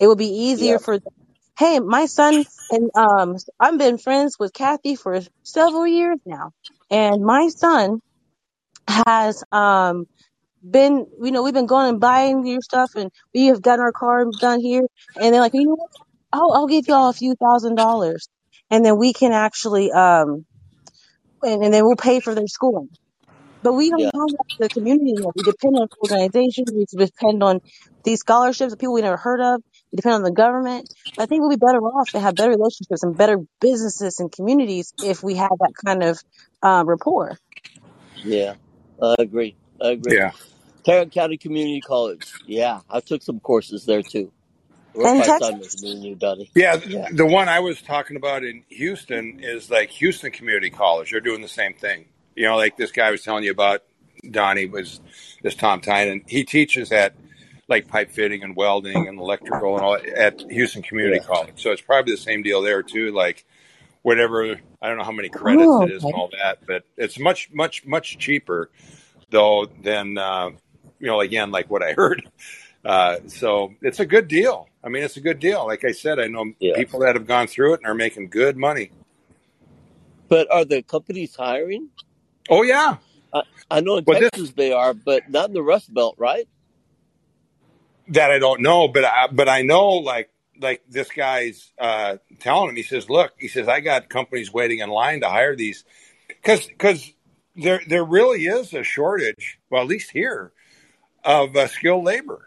[0.00, 0.26] it would be
[0.56, 0.76] Yeah.
[0.76, 0.98] easier for.
[1.58, 6.52] Hey, my son and um, I've been friends with Kathy for several years now,
[6.90, 8.00] and my son
[8.88, 10.06] has um
[10.68, 13.92] been, you know, we've been going and buying your stuff, and we have gotten our
[13.92, 14.82] car done here,
[15.20, 15.90] and they're like, you know what?
[16.32, 18.28] I'll I'll give y'all a few thousand dollars,
[18.70, 20.46] and then we can actually um,
[21.42, 22.90] and, and then we'll pay for their schooling.
[23.62, 24.10] But we don't Yeah.
[24.58, 25.32] the community yet.
[25.36, 26.68] We depend on organizations.
[26.76, 27.60] We depend on
[28.04, 29.62] these scholarships of people we never heard of.
[29.92, 30.86] We depend on the government.
[31.16, 34.32] But I think we'll be better off and have better relationships and better businesses and
[34.32, 36.18] communities if we have that kind of
[36.62, 37.38] uh, rapport.
[38.16, 38.56] Yeah.
[39.02, 39.56] I agree.
[39.82, 40.16] I agree.
[40.16, 40.32] Yeah.
[40.84, 42.32] Tarrant County Community College.
[42.46, 42.80] Yeah.
[42.90, 44.32] I took some courses there too.
[44.94, 46.50] Worked And by Texas, Simon, me and you, Donnie.
[46.54, 47.08] Yeah, Yeah.
[47.12, 51.10] the one I was talking about in Houston is like Houston Community College.
[51.10, 52.06] They're doing the same thing.
[52.34, 53.82] You know, like this guy was telling you about,
[54.30, 55.00] Donnie was
[55.42, 56.22] this Tom Tynan.
[56.26, 57.14] He teaches at
[57.68, 61.26] like pipe fitting and welding and electrical and all at Houston Community Yeah.
[61.26, 61.62] College.
[61.62, 63.12] So it's probably the same deal there too.
[63.12, 63.44] Like
[64.02, 67.18] whatever, I don't know how many credits oh, it is and all that, but it's
[67.18, 68.70] much, much, much cheaper
[69.30, 70.50] though than uh,
[70.98, 72.22] you know again like what I heard.
[72.84, 74.68] Uh, so it's a good deal.
[74.84, 75.66] I mean, it's a good deal.
[75.66, 76.74] Like I said, I know Yeah.
[76.76, 78.92] people that have gone through it and are making good money.
[80.28, 81.90] But are the companies hiring?
[82.48, 82.98] Oh yeah.
[83.34, 86.48] I, I know in this Texas they are, but not in the Rust Belt, right?
[88.08, 92.70] that I don't know, but I, but I know like like this guy's uh, telling
[92.70, 92.76] him.
[92.76, 95.84] He says, "Look," he says, "I got companies waiting in line to hire these
[96.28, 97.12] because because
[97.62, 99.58] there there really is a shortage.
[99.70, 100.52] Well, at least here
[101.24, 102.46] of uh, skilled labor.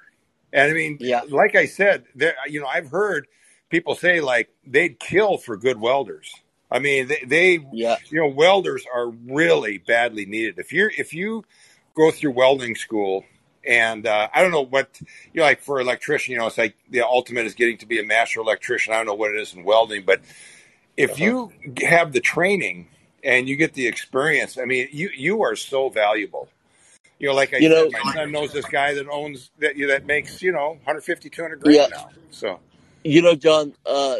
[0.53, 1.21] And I mean, Yeah.
[1.29, 3.27] like I said, there you know I've heard
[3.69, 6.33] people say like they'd kill for good welders.
[6.69, 7.97] I mean, they, they Yeah.
[8.09, 10.57] you know welders are really badly needed.
[10.59, 11.43] If you're if you
[11.95, 13.25] go through welding school
[13.67, 14.99] and uh, I don't know what
[15.33, 17.99] you know, like for electrician, you know, it's like the ultimate is getting to be
[17.99, 18.93] a master electrician.
[18.93, 20.21] I don't know what it is in welding, but
[20.97, 21.23] if Uh-huh.
[21.23, 21.51] you
[21.85, 22.87] have the training
[23.23, 26.49] and you get the experience, I mean, you you are so valuable.
[27.19, 30.05] You know, like I You said, my son knows this guy that owns that that
[30.05, 31.87] makes you know 150, 200 yeah.
[31.87, 32.09] grand now.
[32.31, 32.59] So
[33.03, 34.17] You know, John, uh,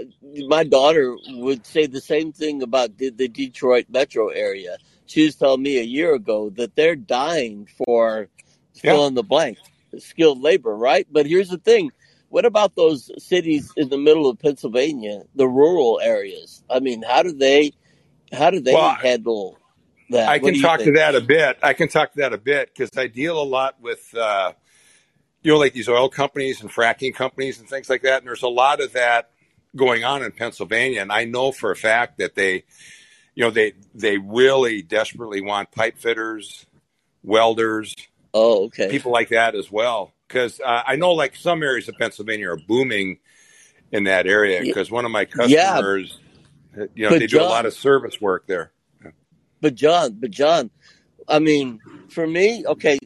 [0.48, 4.78] my daughter would say the same thing about the, the Detroit metro area.
[5.08, 8.30] She was telling me a year ago that they're dying for
[8.76, 9.58] yeah, fill in the blank,
[9.98, 11.08] skilled labor, right?
[11.12, 11.92] But here's the thing.
[12.30, 16.64] What about those cities in the middle of Pennsylvania, the rural areas?
[16.70, 17.74] I mean, how do they,
[18.32, 19.58] how do they well, handle
[20.10, 20.30] that?
[20.30, 21.58] I What can talk to that a bit.
[21.64, 24.54] I can talk to that a bit because I deal a lot with uh,
[25.44, 28.20] you know like these oil companies and fracking companies and things like that.
[28.20, 29.32] And there's a lot of that
[29.76, 32.64] going on in Pennsylvania, and I know for a fact that they
[33.36, 36.66] you know they they really desperately want pipe fitters,
[37.24, 37.96] welders,
[38.34, 38.90] Oh, okay.
[38.90, 40.14] people like that as well.
[40.28, 43.20] Because uh, I know like some areas of Pennsylvania are booming
[43.92, 44.62] in that area.
[44.62, 46.20] Because one of my customers,
[46.96, 48.72] you know, but they do a lot of service work there.
[49.62, 50.70] but John, but John,
[51.28, 53.00] I mean, for me, okay,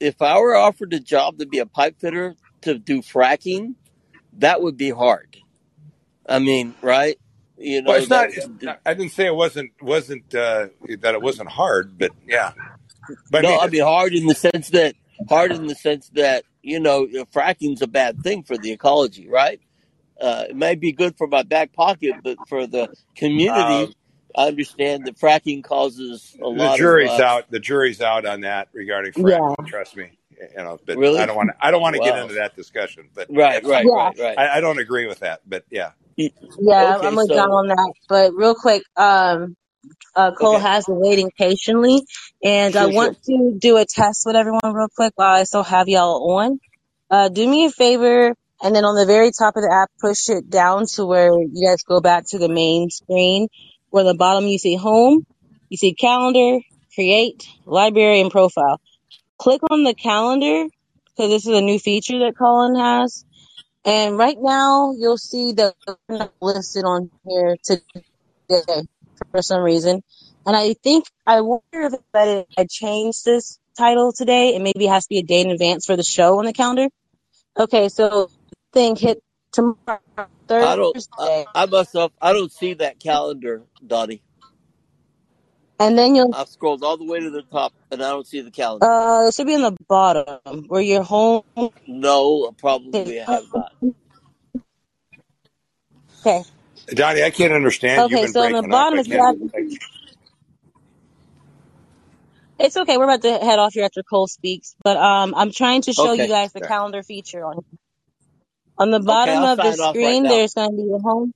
[0.00, 3.74] if I were offered a job to be a pipe fitter to do fracking,
[4.34, 5.36] that would be hard.
[6.28, 7.18] I mean, right?
[7.56, 8.78] You Well, know, it's not.
[8.86, 10.68] I didn't say it wasn't wasn't uh,
[11.00, 12.52] that it wasn't hard, but yeah.
[13.30, 14.94] But I no, mean, I mean hard in the sense that,
[15.28, 19.60] hard in the sense that, you know, fracking's a bad thing for the ecology, right?
[20.20, 23.94] Uh, it may be good for my back pocket, but for the community, um,
[24.36, 27.50] I understand that fracking causes a the lot of, jury's uh, out.
[27.50, 29.66] The jury's out on that regarding Yeah, fracking.
[29.66, 30.18] Trust me.
[30.56, 31.50] You know, but I don't want.
[31.50, 31.56] to.
[31.66, 33.08] I don't want to get into that discussion.
[33.14, 34.38] But Right, right, yeah, right, right.
[34.38, 35.40] I, I don't agree with that.
[35.46, 35.92] But yeah.
[36.16, 36.96] Y- yeah.
[36.96, 37.92] I'm Okay, with John so, on that.
[38.08, 39.56] But real quick, um,
[40.14, 42.02] uh, Cole okay, has been waiting patiently,
[42.42, 42.94] and I sure, sure.
[42.94, 46.60] want to do a test with everyone real quick while I still have y'all on.
[47.10, 50.28] Uh, do me a favor, and then on the very top of the app, push
[50.28, 53.48] it down to where you guys go back to the main screen.
[53.90, 55.24] Where on the bottom you see home,
[55.68, 56.58] you see calendar,
[56.94, 58.80] create, library, and profile.
[59.38, 60.66] Click on the calendar
[61.04, 63.24] because this is a new feature that Callin has.
[63.84, 65.54] And right now, you'll see
[66.08, 68.82] we're listed on here today
[69.30, 70.02] for some reason.
[70.44, 74.90] And I think, I wonder if that I changed this title today and maybe it
[74.90, 76.88] has to be a day in advance for the show on the calendar.
[77.58, 78.30] Okay, so
[78.72, 79.20] thing hit
[79.52, 80.00] tomorrow,
[80.60, 81.46] I don't, I, Thursday.
[81.54, 84.22] I myself, I don't see that calendar, Donnie.
[85.80, 88.42] And then you'll I've scrolled all the way to the top, and I don't see
[88.42, 88.90] the calendar.
[88.90, 91.42] uh it should be in the bottom where your home
[91.86, 93.72] No, probably I have not.
[96.26, 96.44] Okay.
[96.88, 98.10] Donnie, I can't understand.
[98.10, 98.88] You've Okay, been so on the breaking up.
[98.88, 99.78] bottom I if you have can't.
[102.60, 104.76] it's okay, we're about to head off here after Cole speaks.
[104.84, 106.70] But um I'm trying to show you guys the Okay.
[106.70, 107.62] calendar feature on
[108.78, 110.30] on the okay, bottom I'll of the sign off right screen now.
[110.30, 111.32] there's gonna be the home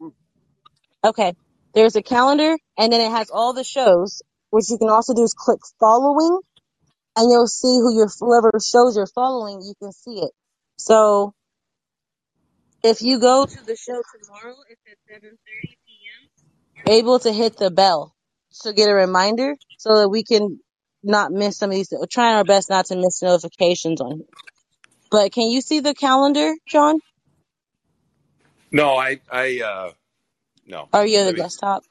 [1.05, 1.35] okay.
[1.75, 4.23] There's a calendar and then it has all the shows.
[4.51, 6.41] What you can also do is click following
[7.17, 10.33] and you'll see who your whoever shows you're following, you can see it.
[10.79, 11.35] So
[12.85, 15.31] if you go to the show tomorrow, it's at 7:30
[15.87, 16.31] p.m.
[16.77, 18.15] You're able to hit the bell
[18.63, 20.61] to get a reminder so that we can
[21.03, 21.89] not miss some of these.
[21.93, 24.27] We're trying our best not to miss notifications on here.
[25.11, 27.01] But can you see the calendar, John?
[28.73, 29.93] No, I, I, uh,
[30.67, 30.89] no.
[30.93, 31.85] Are you on the desktop?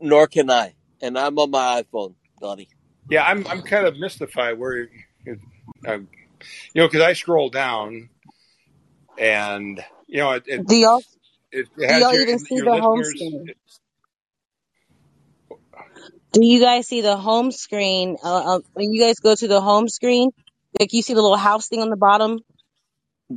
[0.00, 2.68] Nor can I, and I'm on my iPhone, Donnie.
[3.10, 4.88] Yeah, I'm, I'm kind of mystified where,
[5.26, 5.38] you
[5.86, 6.08] um,
[6.72, 8.08] you know, because I scroll down
[9.18, 11.02] and you know it, it, Do y'all
[11.52, 13.46] it do has y'all your even see the home screen?
[16.32, 18.16] Do you guys see the home screen?
[18.22, 20.30] Uh, uh, when you guys go to the home screen,
[20.80, 22.40] like you see the little house thing on the bottom.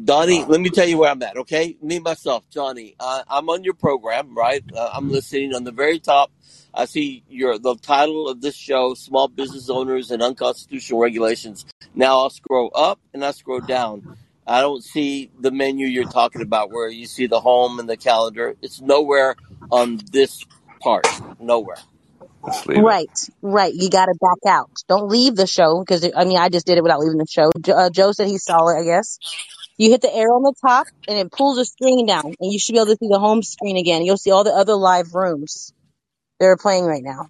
[0.04, 1.78] Donnie, let me tell you where I'm at, okay?
[1.82, 2.96] Me, myself, Johnny.
[3.00, 4.62] Uh, I'm on your program, right?
[4.76, 6.30] Uh, I'm listening on the very top.
[6.74, 11.66] I see your the title of this show, Small Business Owners and Unconstitutional Regulations.
[11.96, 14.18] Now I'll scroll up and I scroll down.
[14.46, 17.98] I don't see the menu you're talking about where you see the home and the
[17.98, 18.56] calendar.
[18.62, 19.36] It's nowhere
[19.72, 20.46] on this
[20.82, 21.08] part.
[21.40, 21.78] Nowhere.
[22.44, 22.78] let's it.
[22.78, 23.74] Right, right.
[23.74, 24.72] You got to back out.
[24.88, 27.52] Don't leave the show because I mean I just did it without leaving the show.
[27.74, 28.80] Uh, Joe said he saw it.
[28.80, 29.18] I guess
[29.78, 32.59] you hit the arrow on the top and it pulls the screen down, and you
[32.59, 34.03] should be able to see the home screen again.
[34.05, 35.73] You'll see all the other live rooms
[36.39, 37.28] that are playing right now.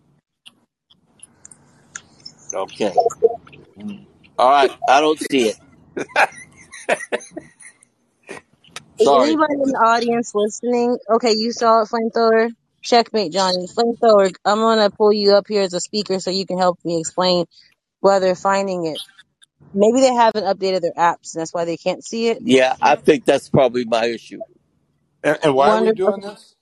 [2.54, 2.94] Okay.
[4.38, 4.72] All right.
[4.88, 5.58] I don't see it.
[9.00, 9.14] Is Sorry.
[9.14, 10.98] anybody in the audience listening?
[11.16, 12.50] Okay, you saw it, flamethrower.
[12.84, 13.68] Checkmate, Johnny.
[13.78, 14.32] Flamethrower.
[14.46, 17.46] I'm gonna pull you up here as a speaker so you can help me explain
[18.02, 19.02] why they're finding it.
[19.74, 22.40] Maybe they haven't updated their apps, and that's why they can't see it.
[22.40, 24.44] Yeah, I think that's probably my issue.
[25.24, 25.94] And, and why are we Wonderful.
[25.94, 26.56] doing this?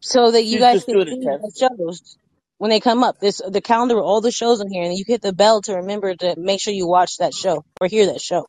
[0.00, 1.58] So that you She's guys just can doing a see the test.
[1.58, 2.18] shows
[2.58, 3.18] when they come up.
[3.20, 5.76] This the calendar with all the shows on here, and you hit the bell to
[5.76, 8.46] remember to make sure you watch that show or hear that show.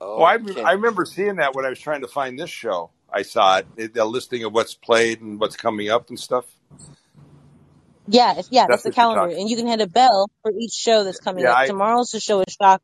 [0.00, 0.64] Oh, I, Okay.
[0.64, 2.92] I remember seeing that when I was trying to find this show.
[3.12, 6.46] I saw it, it- the listing of what's played and what's coming up and stuff.
[8.10, 10.74] Yeah, it's, yeah, That's that's the calendar, and you can hit a bell for each
[10.74, 11.58] show that's coming Yeah, up.
[11.58, 12.82] I Tomorrow's the show is shock.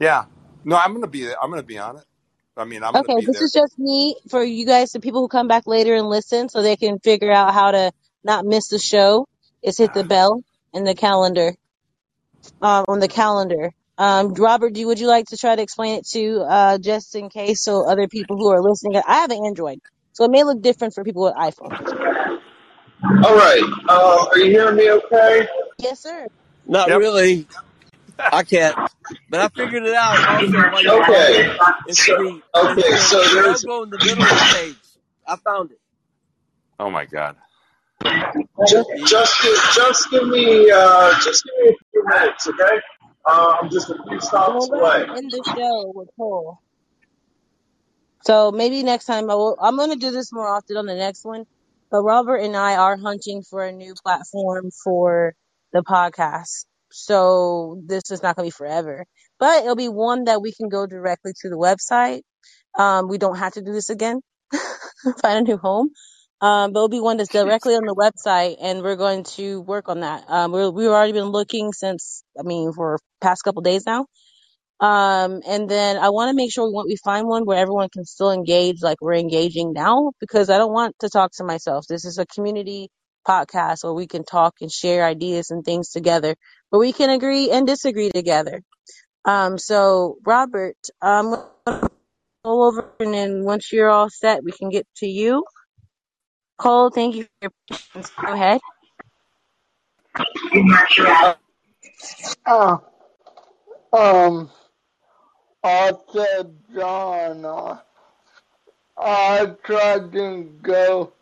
[0.00, 0.26] yeah.
[0.64, 2.04] No, I'm gonna be I'm gonna be on it.
[2.56, 3.42] I mean, I'm Okay, be this there.
[3.42, 6.62] is just me for you guys, the people who come back later and listen, so
[6.62, 7.92] they can figure out how to
[8.24, 9.26] not miss the show.
[9.62, 10.42] Is hit the bell
[10.74, 11.54] and the calendar
[12.62, 13.72] um, on the calendar.
[13.98, 17.30] Um, Robert, do would you like to try to explain it to uh, just in
[17.30, 19.00] case so other people who are listening?
[19.06, 19.78] I have an Android,
[20.12, 21.94] so it may look different for people with iPhones.
[23.10, 23.62] All right.
[23.88, 25.48] Uh, are you hearing me okay?
[25.78, 26.28] Yes, sir.
[26.66, 26.94] Not Yep.
[26.94, 27.48] really.
[28.32, 28.78] I can't.
[29.28, 31.58] But I figured it out also while Okay.
[31.90, 34.76] So, the okay, the so there's logo in the middle of the page.
[35.26, 35.78] I found it.
[36.78, 37.36] Oh my god.
[38.68, 42.80] just just give, just give me uh, just give me a few minutes, okay?
[43.26, 45.06] Uh, I'm just a few stops Well, away.
[45.14, 46.58] in the show with Cole.
[48.24, 50.96] So maybe next time I will, I'm going to do this more often on the
[50.96, 51.44] next one.
[51.96, 55.32] But Robert and I are hunting for a new platform for
[55.72, 56.66] the podcast.
[56.92, 59.06] So this is not going to be forever,
[59.40, 62.20] but it'll be one that we can go directly to the website.
[62.78, 64.20] Um, we don't have to do this again.
[65.22, 65.88] Find a new home.
[66.42, 69.88] Um, but it'll be one that's directly on the website and we're going to work
[69.88, 70.24] on that.
[70.28, 74.04] Um, we're, we've already been looking since, I mean, for past couple days now.
[74.80, 77.88] Um, and then I want to make sure we want, we find one where everyone
[77.90, 81.86] can still engage like we're engaging now because I don't want to talk to myself.
[81.88, 82.88] This is a community
[83.26, 86.36] podcast where we can talk and share ideas and things together,
[86.70, 88.62] where we can agree and disagree together.
[89.24, 91.88] Um, so Robert, um, go
[92.44, 95.44] over and then once you're all set, we can get to you.
[96.58, 98.10] Cole, thank you for your patience.
[98.10, 98.60] Go ahead.
[102.46, 102.78] Uh,
[103.92, 104.50] um,
[105.64, 107.44] Said, John,
[108.96, 111.12] I tried to go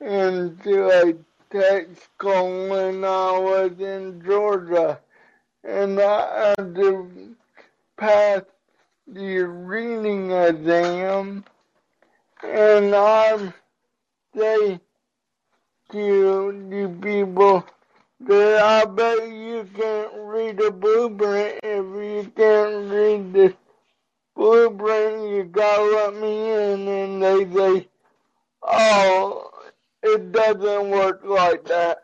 [0.00, 1.14] into a
[1.94, 4.98] school when I was in Georgia,
[5.64, 7.34] and I had to
[7.98, 8.42] pass
[9.06, 11.44] the reading exam,
[12.42, 13.52] and I,
[14.36, 14.80] say
[15.92, 17.64] to the people
[18.20, 21.58] that I bet you can't read a blueprint.
[21.62, 23.54] If you can't read the
[24.40, 26.88] blueprint, you gotta let me in.
[26.88, 27.88] And they say,
[28.62, 29.50] oh,
[30.02, 31.98] it doesn't work like that.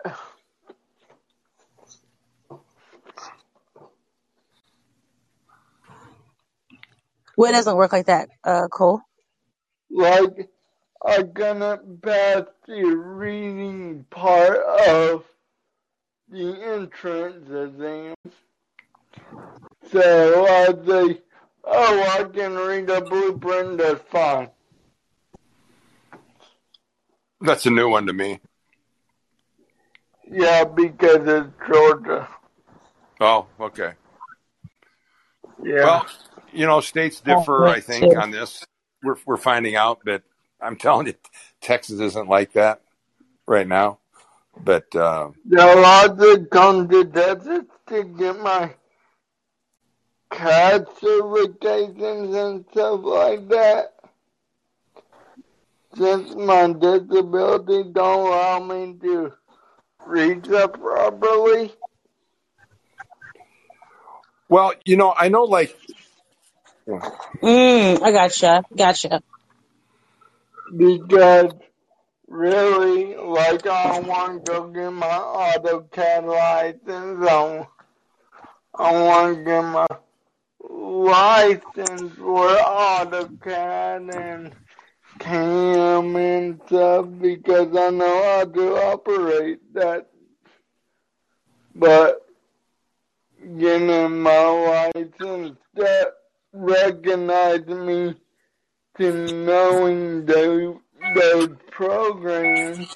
[7.39, 9.01] Well, it doesn't work like that, uh, Cole.
[9.91, 10.51] Like,
[11.05, 14.59] I couldn't pass the reading part
[14.89, 15.24] of
[16.28, 18.14] the entrance exam.
[19.91, 21.20] So I say,
[21.66, 24.50] oh, I can read a blueprint, that's fine.
[27.40, 28.40] That's a new one to me.
[30.28, 32.28] Yeah, because it's Georgia.
[33.20, 33.92] Oh, okay.
[35.62, 35.84] Yeah.
[35.84, 36.06] Well,
[36.52, 38.16] you know, states differ, Oh, I think, shit.
[38.16, 38.64] on this.
[39.02, 40.22] We're we're finding out, but
[40.60, 41.14] I'm telling you,
[41.60, 42.80] Texas isn't like that
[43.46, 43.98] right now.
[44.64, 48.74] But uh, There are to come to Texas to get my
[50.31, 53.95] CAD certifications and stuff like that.
[55.97, 59.33] Since my disability don't allow me to
[60.05, 61.72] read stuff properly.
[64.49, 65.77] well, you know, I know like
[67.43, 68.64] Mm, I gotcha.
[68.77, 69.22] Gotcha.
[70.77, 71.53] Because
[72.29, 77.66] really, like I want to go get my AutoCAD license on.
[78.79, 79.87] I want to get my
[80.77, 84.53] license for AutoCAD and
[85.18, 90.09] CAM and stuff because I know how to operate that.
[91.74, 92.27] But
[93.59, 96.12] getting my license that
[96.53, 98.14] recognize me
[98.99, 99.12] to
[99.45, 100.77] knowing those,
[101.14, 102.89] those programs,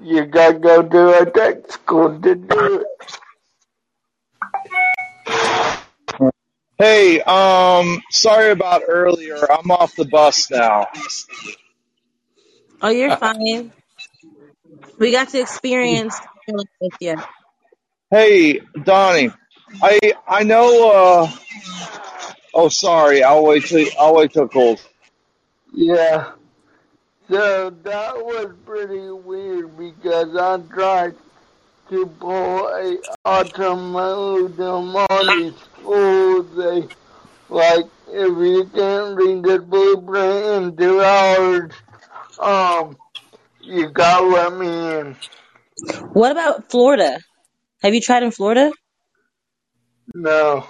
[0.00, 3.20] you gotta go to a tech school to do it.
[6.76, 9.36] Hey, um, sorry about earlier.
[9.50, 10.88] I'm off the bus now.
[12.82, 13.72] Oh, you're fine.
[14.98, 16.18] We got to experience
[16.48, 17.16] with you.
[18.10, 19.30] Hey, Donnie,
[19.80, 20.90] I I know.
[20.90, 21.30] Uh,
[22.54, 23.22] oh, sorry.
[23.22, 24.78] I'll wait till I'll wait till Cole.
[25.72, 26.32] Yeah.
[27.30, 31.14] So that was pretty weird because I tried
[31.94, 36.56] to a automotive on these schools.
[36.56, 36.88] They
[37.48, 41.72] like if you can't read the blueprint in two hours,
[42.38, 42.96] um,
[43.60, 45.16] you gotta let me in.
[46.12, 47.18] What about Florida?
[47.82, 48.72] Have you tried in Florida?
[50.14, 50.66] No,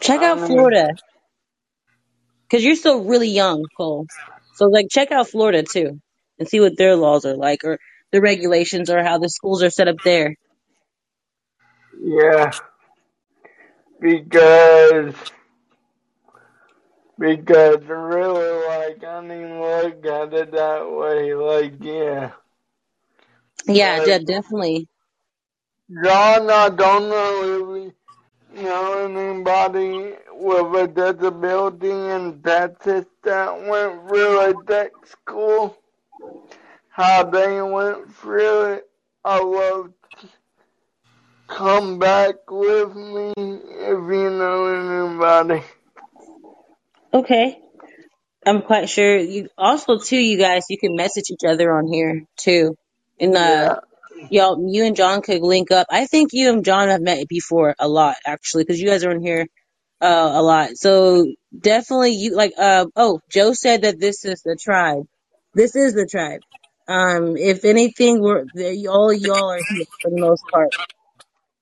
[0.00, 0.88] Check I out mean, Florida
[2.52, 4.06] because you're still really young, Cole.
[4.54, 6.00] So like, check out Florida too
[6.38, 7.78] and see what their laws are like or
[8.12, 10.36] the regulations or how the schools are set up there.
[12.02, 12.52] yeah,
[14.00, 15.14] because
[17.18, 21.34] because really, like I didn't look at it that way.
[21.34, 22.32] Like, yeah,
[23.66, 24.88] Yeah, like de- definitely.
[26.04, 27.92] John, I don't know
[28.54, 35.76] you know anybody with a disability and in Texas that went through a tech school.
[36.92, 38.88] How they went through it.
[39.24, 40.28] I love to
[41.48, 45.64] come back with me if you know anybody.
[47.14, 47.58] Okay.
[48.46, 52.24] I'm quite sure you also too, you guys, you can message each other on here
[52.36, 52.76] too.
[53.20, 53.76] And uh
[54.18, 55.86] Yeah, y'all you and John could link up.
[55.90, 59.12] I think you and John have met before a lot actually because you guys are
[59.12, 59.46] in here
[60.02, 60.70] uh a lot.
[60.76, 61.26] So
[61.58, 65.04] definitely you like uh oh, Joe said that this is the tribe.
[65.54, 66.40] This is the tribe.
[66.88, 68.44] Um if anything we're
[68.88, 70.74] all y'all are here for the most part.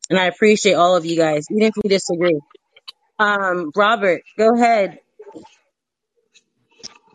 [0.08, 2.40] And I appreciate all of you guys, even if we disagree.
[3.18, 4.98] Um Robert, go ahead.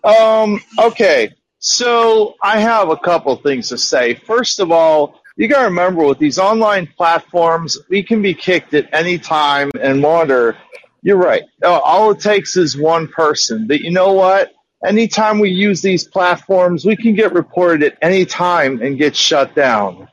[0.05, 1.33] Um, okay.
[1.57, 4.13] So I have a couple things to say.
[4.13, 8.73] First of all, you got to remember with these online platforms, we can be kicked
[8.75, 10.55] at any time and wonder.
[11.01, 11.43] You're right.
[11.63, 13.67] All it takes is one person.
[13.67, 14.53] But you know what?
[14.85, 19.55] Anytime we use these platforms, we can get reported at any time and get shut
[19.55, 20.07] down.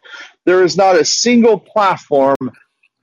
[0.45, 2.37] There is not a single platform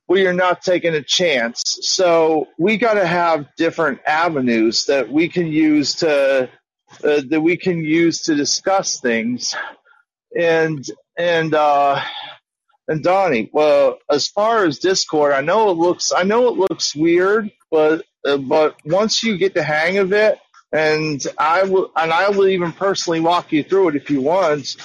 [0.07, 1.61] where you're not taking a chance.
[1.81, 6.49] So we got to have different avenues that we can use to
[7.03, 9.55] uh, that we can use to discuss things.
[10.35, 10.83] And
[11.17, 12.01] and uh,
[12.87, 16.95] and Donnie, well, as far as Discord, I know it looks I know it looks
[16.95, 20.39] weird, but uh, but once you get the hang of it,
[20.71, 24.75] and I will and I will even personally walk you through it if you want.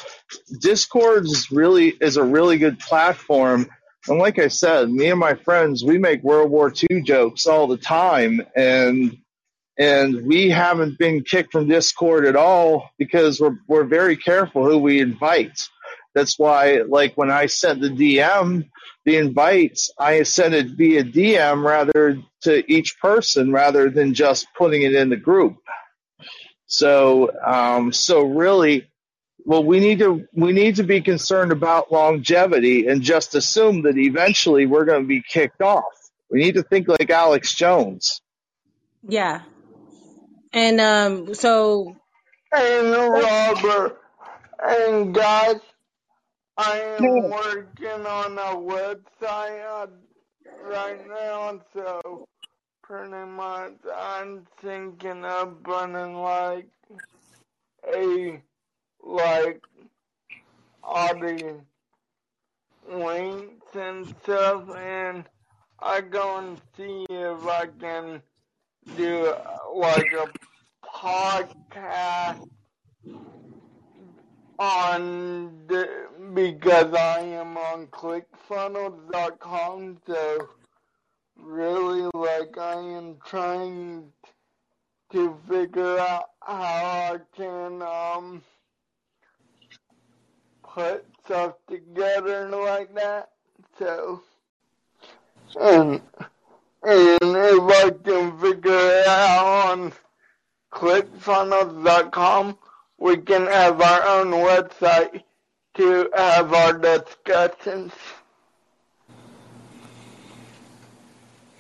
[0.61, 3.68] Discord is really is a really good platform.
[4.09, 7.66] And like I said, me and my friends, we make World War II jokes all
[7.66, 9.18] the time, and
[9.76, 14.78] and we haven't been kicked from Discord at all because we're we're very careful who
[14.78, 15.68] we invite.
[16.14, 18.68] That's why, like when I sent the DM,
[19.05, 24.83] the invites, I sent it via DM rather to each person rather than just putting
[24.83, 25.57] it in the group.
[26.67, 28.89] So, um, so really,
[29.45, 33.99] well, we need to we need to be concerned about longevity and just assume that
[33.99, 35.85] eventually we're going to be kicked off.
[36.31, 38.23] We need to think like Alex Jones.
[39.07, 39.43] Yeah.
[40.53, 41.95] And um, so
[42.51, 43.99] And Robert,
[44.63, 45.61] and guys,
[46.57, 49.89] I am working on a website
[50.63, 52.29] right now, so
[52.83, 56.69] pretty much I'm thinking of running like
[57.93, 58.41] a
[59.03, 59.63] like
[60.83, 61.61] all the
[62.89, 65.25] links and stuff, and
[65.81, 68.23] I go and see if I can
[68.97, 69.35] do
[69.75, 70.29] like a
[70.87, 72.47] podcast
[74.59, 75.89] on the
[76.35, 80.49] because I am on ClickFunnels.com, so
[81.37, 84.13] really like I am trying
[85.13, 88.43] to figure out how I can um
[90.63, 93.31] put stuff together like that.
[93.79, 94.23] So
[95.61, 96.01] and
[96.83, 99.93] and if I can figure it out on
[100.73, 102.59] ClickFunnels.com,
[102.99, 105.22] we can have our own website
[105.76, 107.92] to have our discussions.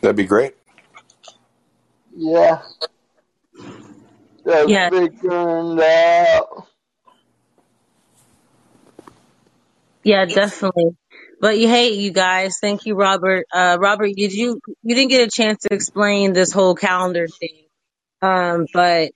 [0.00, 0.54] That'd be great.
[2.14, 2.62] Yeah.
[4.44, 4.90] So Yeah.
[4.90, 6.68] figuring that out.
[10.04, 10.96] Yeah, definitely.
[11.40, 13.46] But you hey, you guys, thank you, Robert.
[13.52, 17.64] Uh, Robert, did you you didn't get a chance to explain this whole calendar thing?
[18.22, 19.10] Um, but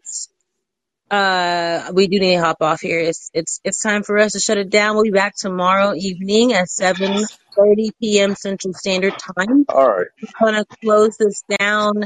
[1.11, 3.01] uh, we do need to hop off here.
[3.01, 4.95] It's it's it's time for us to shut it down.
[4.95, 7.25] We'll be back tomorrow evening at seven
[7.57, 8.35] thirty p.m.
[8.35, 9.65] Central Standard Time.
[9.69, 10.07] All right.
[10.41, 12.05] I'm gonna close this down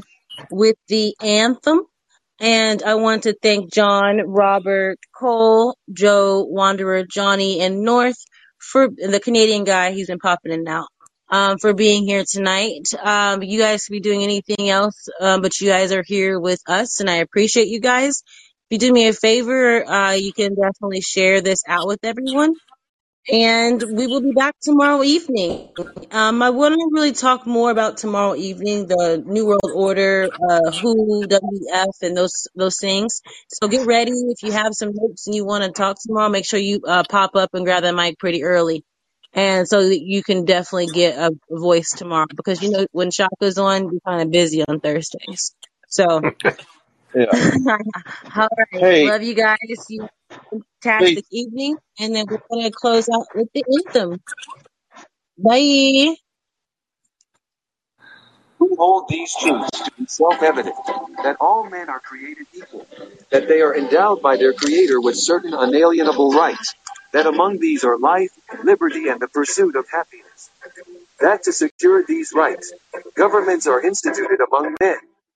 [0.51, 1.81] with the anthem.
[2.41, 8.17] And I want to thank John, Robert, Cole, Joe, Wanderer, Johnny, and North
[8.59, 9.93] for the Canadian guy.
[9.93, 10.89] He's been popping in and out.
[11.31, 12.93] Um, for being here tonight.
[13.01, 16.61] Um, you guys could be doing anything else, um, but you guys are here with
[16.67, 18.23] us, and I appreciate you guys.
[18.73, 22.55] You do me a favor, uh, you can definitely share this out with everyone
[23.31, 25.69] and we will be back tomorrow evening.
[26.11, 30.71] Um, I want to really talk more about tomorrow evening, the New World Order, uh,
[30.71, 33.21] who, WF, and those those things.
[33.49, 34.13] So get ready.
[34.13, 37.05] If you have some notes and you want to talk tomorrow, make sure you uh,
[37.07, 38.85] pop up and grab that mic pretty early,
[39.35, 42.27] and so that you can definitely get a voice tomorrow.
[42.35, 45.55] Because you know when Shaka's on, you're kind of busy on Thursdays.
[45.89, 46.23] So,
[47.15, 47.27] Yeah.
[48.37, 49.59] all right, Hey, love you guys.
[49.89, 50.09] You
[50.99, 54.23] hey, fantastic evening, and then we're gonna close out with the anthem.
[55.39, 56.17] Bye.
[58.59, 60.75] who hold these truths to be self-evident,
[61.25, 62.87] that all men are created equal,
[63.31, 66.75] that they are endowed by their Creator with certain unalienable rights,
[67.13, 68.31] that among these are life,
[68.65, 70.51] liberty, and the pursuit of happiness.
[71.21, 72.73] That to secure these rights,
[73.17, 74.99] governments are instituted among men,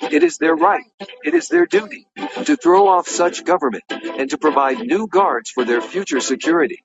[0.00, 0.84] it is their right,
[1.24, 2.06] it is their duty,
[2.44, 6.82] to throw off such government, and to provide new guards for their future security.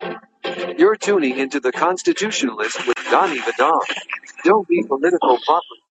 [0.77, 3.81] You're tuning into the Constitutionalist with Donnie the Don.
[4.45, 5.88] Don't be political property.